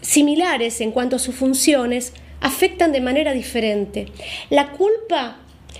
[0.00, 4.06] similares en cuanto a sus funciones, afectan de manera diferente.
[4.48, 5.38] La culpa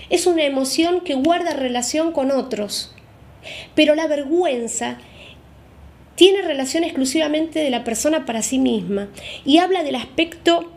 [0.09, 2.93] es una emoción que guarda relación con otros,
[3.75, 4.97] pero la vergüenza
[6.15, 9.07] tiene relación exclusivamente de la persona para sí misma
[9.45, 10.73] y habla del aspecto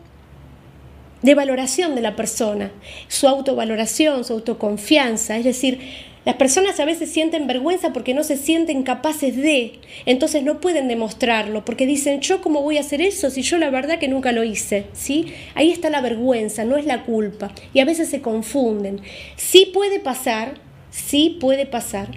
[1.23, 2.73] de valoración de la persona,
[3.09, 5.37] su autovaloración, su autoconfianza.
[5.37, 5.81] Es decir,
[6.25, 10.87] las personas a veces sienten vergüenza porque no se sienten capaces de, entonces no pueden
[10.87, 14.33] demostrarlo, porque dicen, yo cómo voy a hacer eso si yo la verdad que nunca
[14.33, 15.33] lo hice, ¿sí?
[15.55, 19.01] Ahí está la vergüenza, no es la culpa, y a veces se confunden.
[19.37, 20.61] Sí puede pasar,
[20.91, 22.09] sí puede pasar,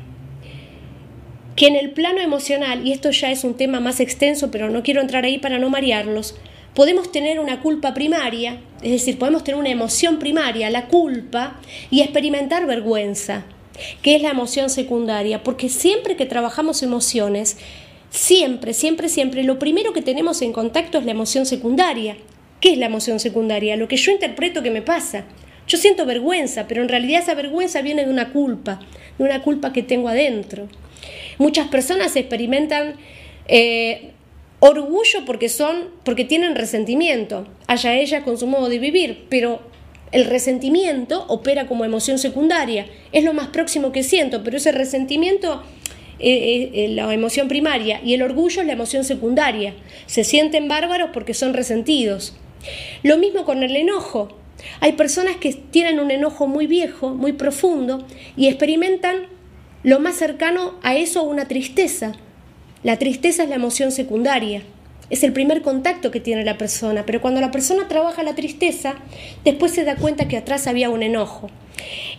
[1.55, 4.83] que en el plano emocional, y esto ya es un tema más extenso, pero no
[4.83, 6.35] quiero entrar ahí para no marearlos,
[6.73, 11.59] podemos tener una culpa primaria, es decir, podemos tener una emoción primaria, la culpa,
[11.89, 13.45] y experimentar vergüenza,
[14.01, 17.57] que es la emoción secundaria, porque siempre que trabajamos emociones,
[18.09, 22.17] siempre, siempre, siempre, lo primero que tenemos en contacto es la emoción secundaria.
[22.59, 23.75] ¿Qué es la emoción secundaria?
[23.75, 25.25] Lo que yo interpreto que me pasa.
[25.67, 28.79] Yo siento vergüenza, pero en realidad esa vergüenza viene de una culpa,
[29.17, 30.67] de una culpa que tengo adentro.
[31.37, 32.95] Muchas personas experimentan
[33.47, 34.12] eh,
[34.69, 39.59] orgullo porque son, porque tienen resentimiento, haya ellas con su modo de vivir, pero
[40.13, 45.63] el resentimiento opera como emoción secundaria, es lo más próximo que siento, pero ese resentimiento
[46.19, 49.73] es eh, la emoción primaria y el orgullo es la emoción secundaria.
[50.05, 52.33] Se sienten bárbaros porque son resentidos.
[53.01, 54.29] Lo mismo con el enojo.
[54.79, 58.07] Hay personas que tienen un enojo muy viejo, muy profundo,
[58.37, 59.27] y experimentan
[59.83, 62.13] lo más cercano a eso una tristeza.
[62.83, 64.61] La tristeza es la emoción secundaria.
[65.09, 68.95] Es el primer contacto que tiene la persona, pero cuando la persona trabaja la tristeza,
[69.45, 71.49] después se da cuenta que atrás había un enojo.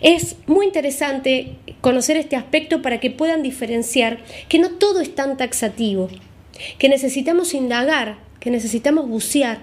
[0.01, 5.37] Es muy interesante conocer este aspecto para que puedan diferenciar que no todo es tan
[5.37, 6.09] taxativo,
[6.77, 9.59] que necesitamos indagar, que necesitamos bucear,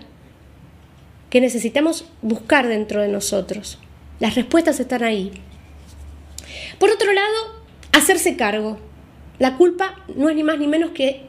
[1.30, 3.78] que necesitamos buscar dentro de nosotros.
[4.20, 5.32] Las respuestas están ahí.
[6.78, 8.78] Por otro lado, hacerse cargo.
[9.42, 11.22] La culpa no es ni más ni menos que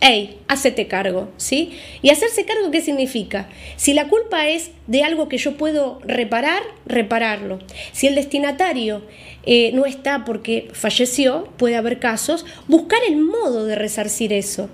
[0.00, 1.78] hey, hacete cargo, ¿sí?
[2.02, 3.48] Y hacerse cargo, ¿qué significa?
[3.76, 7.60] Si la culpa es de algo que yo puedo reparar, repararlo.
[7.92, 9.02] Si el destinatario
[9.46, 14.68] eh, no está porque falleció, puede haber casos, buscar el modo de resarcir eso.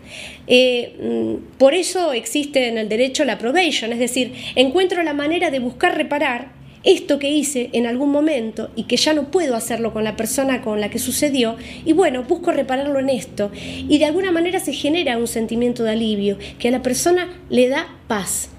[0.46, 5.50] Eh, mm, por eso existe en el derecho la probation, es decir, encuentro la manera
[5.50, 9.92] de buscar reparar esto que hice en algún momento y que ya no puedo hacerlo
[9.92, 13.50] con la persona con la que sucedió, y bueno, busco repararlo en esto.
[13.54, 17.68] Y de alguna manera se genera un sentimiento de alivio que a la persona le
[17.68, 18.50] da paz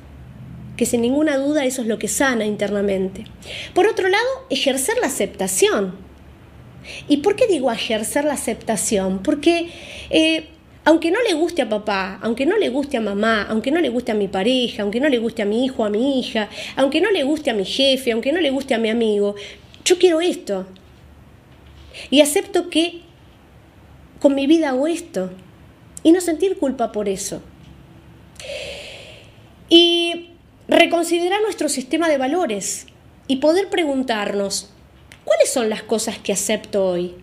[0.81, 3.25] que sin ninguna duda eso es lo que sana internamente.
[3.75, 5.93] Por otro lado, ejercer la aceptación.
[7.07, 9.21] ¿Y por qué digo ejercer la aceptación?
[9.21, 9.69] Porque
[10.09, 10.47] eh,
[10.83, 13.89] aunque no le guste a papá, aunque no le guste a mamá, aunque no le
[13.89, 17.01] guste a mi pareja, aunque no le guste a mi hijo, a mi hija, aunque
[17.01, 19.35] no le guste a mi jefe, aunque no le guste a mi amigo,
[19.85, 20.65] yo quiero esto.
[22.09, 23.01] Y acepto que
[24.19, 25.31] con mi vida hago esto.
[26.03, 27.43] Y no sentir culpa por eso.
[29.69, 30.29] Y
[30.67, 32.87] reconsiderar nuestro sistema de valores
[33.27, 34.71] y poder preguntarnos,
[35.25, 37.15] ¿cuáles son las cosas que acepto hoy?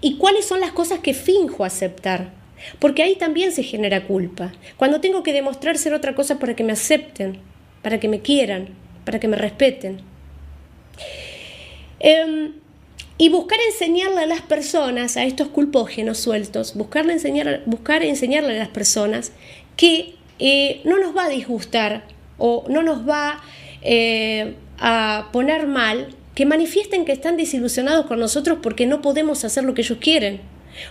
[0.00, 2.41] ¿Y cuáles son las cosas que finjo aceptar?
[2.78, 4.52] Porque ahí también se genera culpa.
[4.76, 7.38] Cuando tengo que demostrar ser otra cosa para que me acepten,
[7.82, 8.68] para que me quieran,
[9.04, 10.00] para que me respeten.
[12.00, 12.52] Em,
[13.18, 18.58] y buscar enseñarle a las personas, a estos culpógenos sueltos, buscarle enseñar, buscar enseñarle a
[18.58, 19.32] las personas
[19.76, 22.04] que eh, no nos va a disgustar
[22.38, 23.40] o no nos va
[23.82, 29.64] eh, a poner mal que manifiesten que están desilusionados con nosotros porque no podemos hacer
[29.64, 30.40] lo que ellos quieren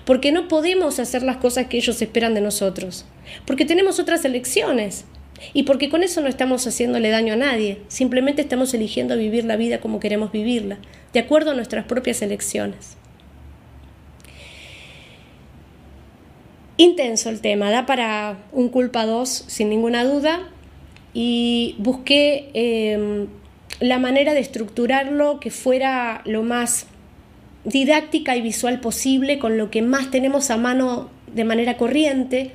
[0.05, 3.05] porque no podemos hacer las cosas que ellos esperan de nosotros,
[3.45, 5.05] porque tenemos otras elecciones.
[5.53, 9.55] Y porque con eso no estamos haciéndole daño a nadie, simplemente estamos eligiendo vivir la
[9.55, 10.77] vida como queremos vivirla,
[11.13, 12.95] de acuerdo a nuestras propias elecciones.
[16.81, 20.49] Intenso el tema, da para un culpa 2 sin ninguna duda.
[21.13, 23.27] Y busqué em,
[23.79, 26.87] la manera de estructurarlo que fuera lo más
[27.63, 32.51] didáctica y visual posible, con lo que más tenemos a mano de manera corriente.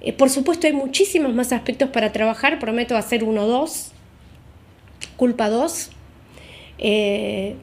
[0.00, 3.92] Eh, por supuesto hay muchísimos más aspectos para trabajar, prometo hacer uno o dos,
[5.16, 5.90] culpa dos,
[6.78, 7.54] eh,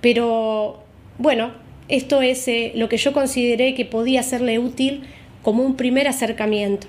[0.00, 0.84] pero
[1.18, 1.52] bueno,
[1.88, 5.02] esto es eh, lo que yo consideré que podía serle útil
[5.42, 6.86] como un primer acercamiento.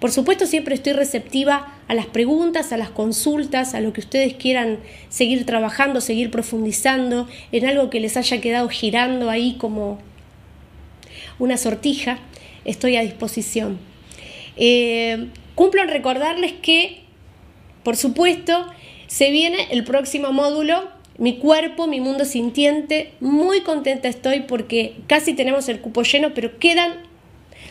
[0.00, 4.34] Por supuesto, siempre estoy receptiva a las preguntas, a las consultas, a lo que ustedes
[4.34, 9.98] quieran seguir trabajando, seguir profundizando en algo que les haya quedado girando ahí como
[11.38, 12.18] una sortija.
[12.64, 13.78] Estoy a disposición.
[14.56, 17.02] Eh, cumplo en recordarles que,
[17.82, 18.66] por supuesto,
[19.06, 23.12] se viene el próximo módulo mi cuerpo, mi mundo sintiente.
[23.20, 26.94] Muy contenta estoy porque casi tenemos el cupo lleno, pero quedan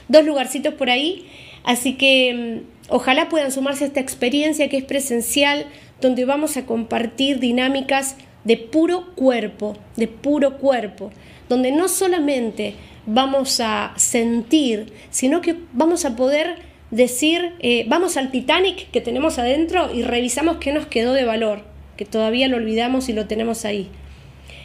[0.07, 1.25] dos lugarcitos por ahí.
[1.63, 5.65] Así que mm, ojalá puedan sumarse a esta experiencia que es presencial,
[6.01, 11.11] donde vamos a compartir dinámicas de puro cuerpo, de puro cuerpo,
[11.49, 12.75] donde no solamente
[13.05, 16.55] vamos a sentir, sino que vamos a poder
[16.91, 21.63] decir, eh, vamos al Titanic que tenemos adentro y revisamos qué nos quedó de valor,
[21.97, 23.89] que todavía lo olvidamos y lo tenemos ahí.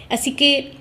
[0.08, 0.72] Así que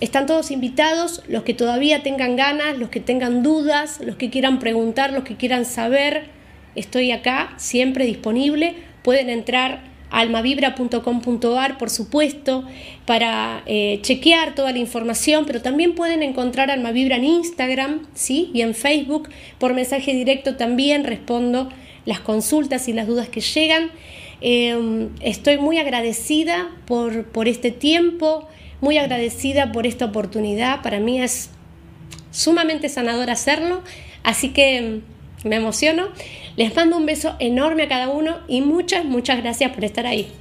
[0.00, 4.58] están todos invitados, los que todavía tengan ganas, los que tengan dudas, los que quieran
[4.58, 6.30] preguntar, los que quieran saber.
[6.74, 8.76] estoy acá siempre disponible.
[9.02, 12.64] Pueden entrar a almavibra.com.ar, por supuesto,
[13.04, 18.50] para eh, chequear toda la información, pero también pueden encontrar Almavibra en Instagram ¿sí?
[18.54, 19.28] y en Facebook.
[19.58, 21.68] Por mensaje directo también respondo
[22.04, 23.90] las consultas y las dudas que llegan.
[24.40, 28.48] Em, estoy muy agradecida por, por este tiempo,
[28.80, 30.82] muy agradecida por esta oportunidad.
[30.82, 31.50] Para mí es
[32.30, 33.82] sumamente sanador hacerlo,
[34.22, 35.00] así que
[35.44, 36.08] me emociono.
[36.56, 40.32] Les mando un beso enorme a cada uno y muchas, muchas gracias por estar ahí.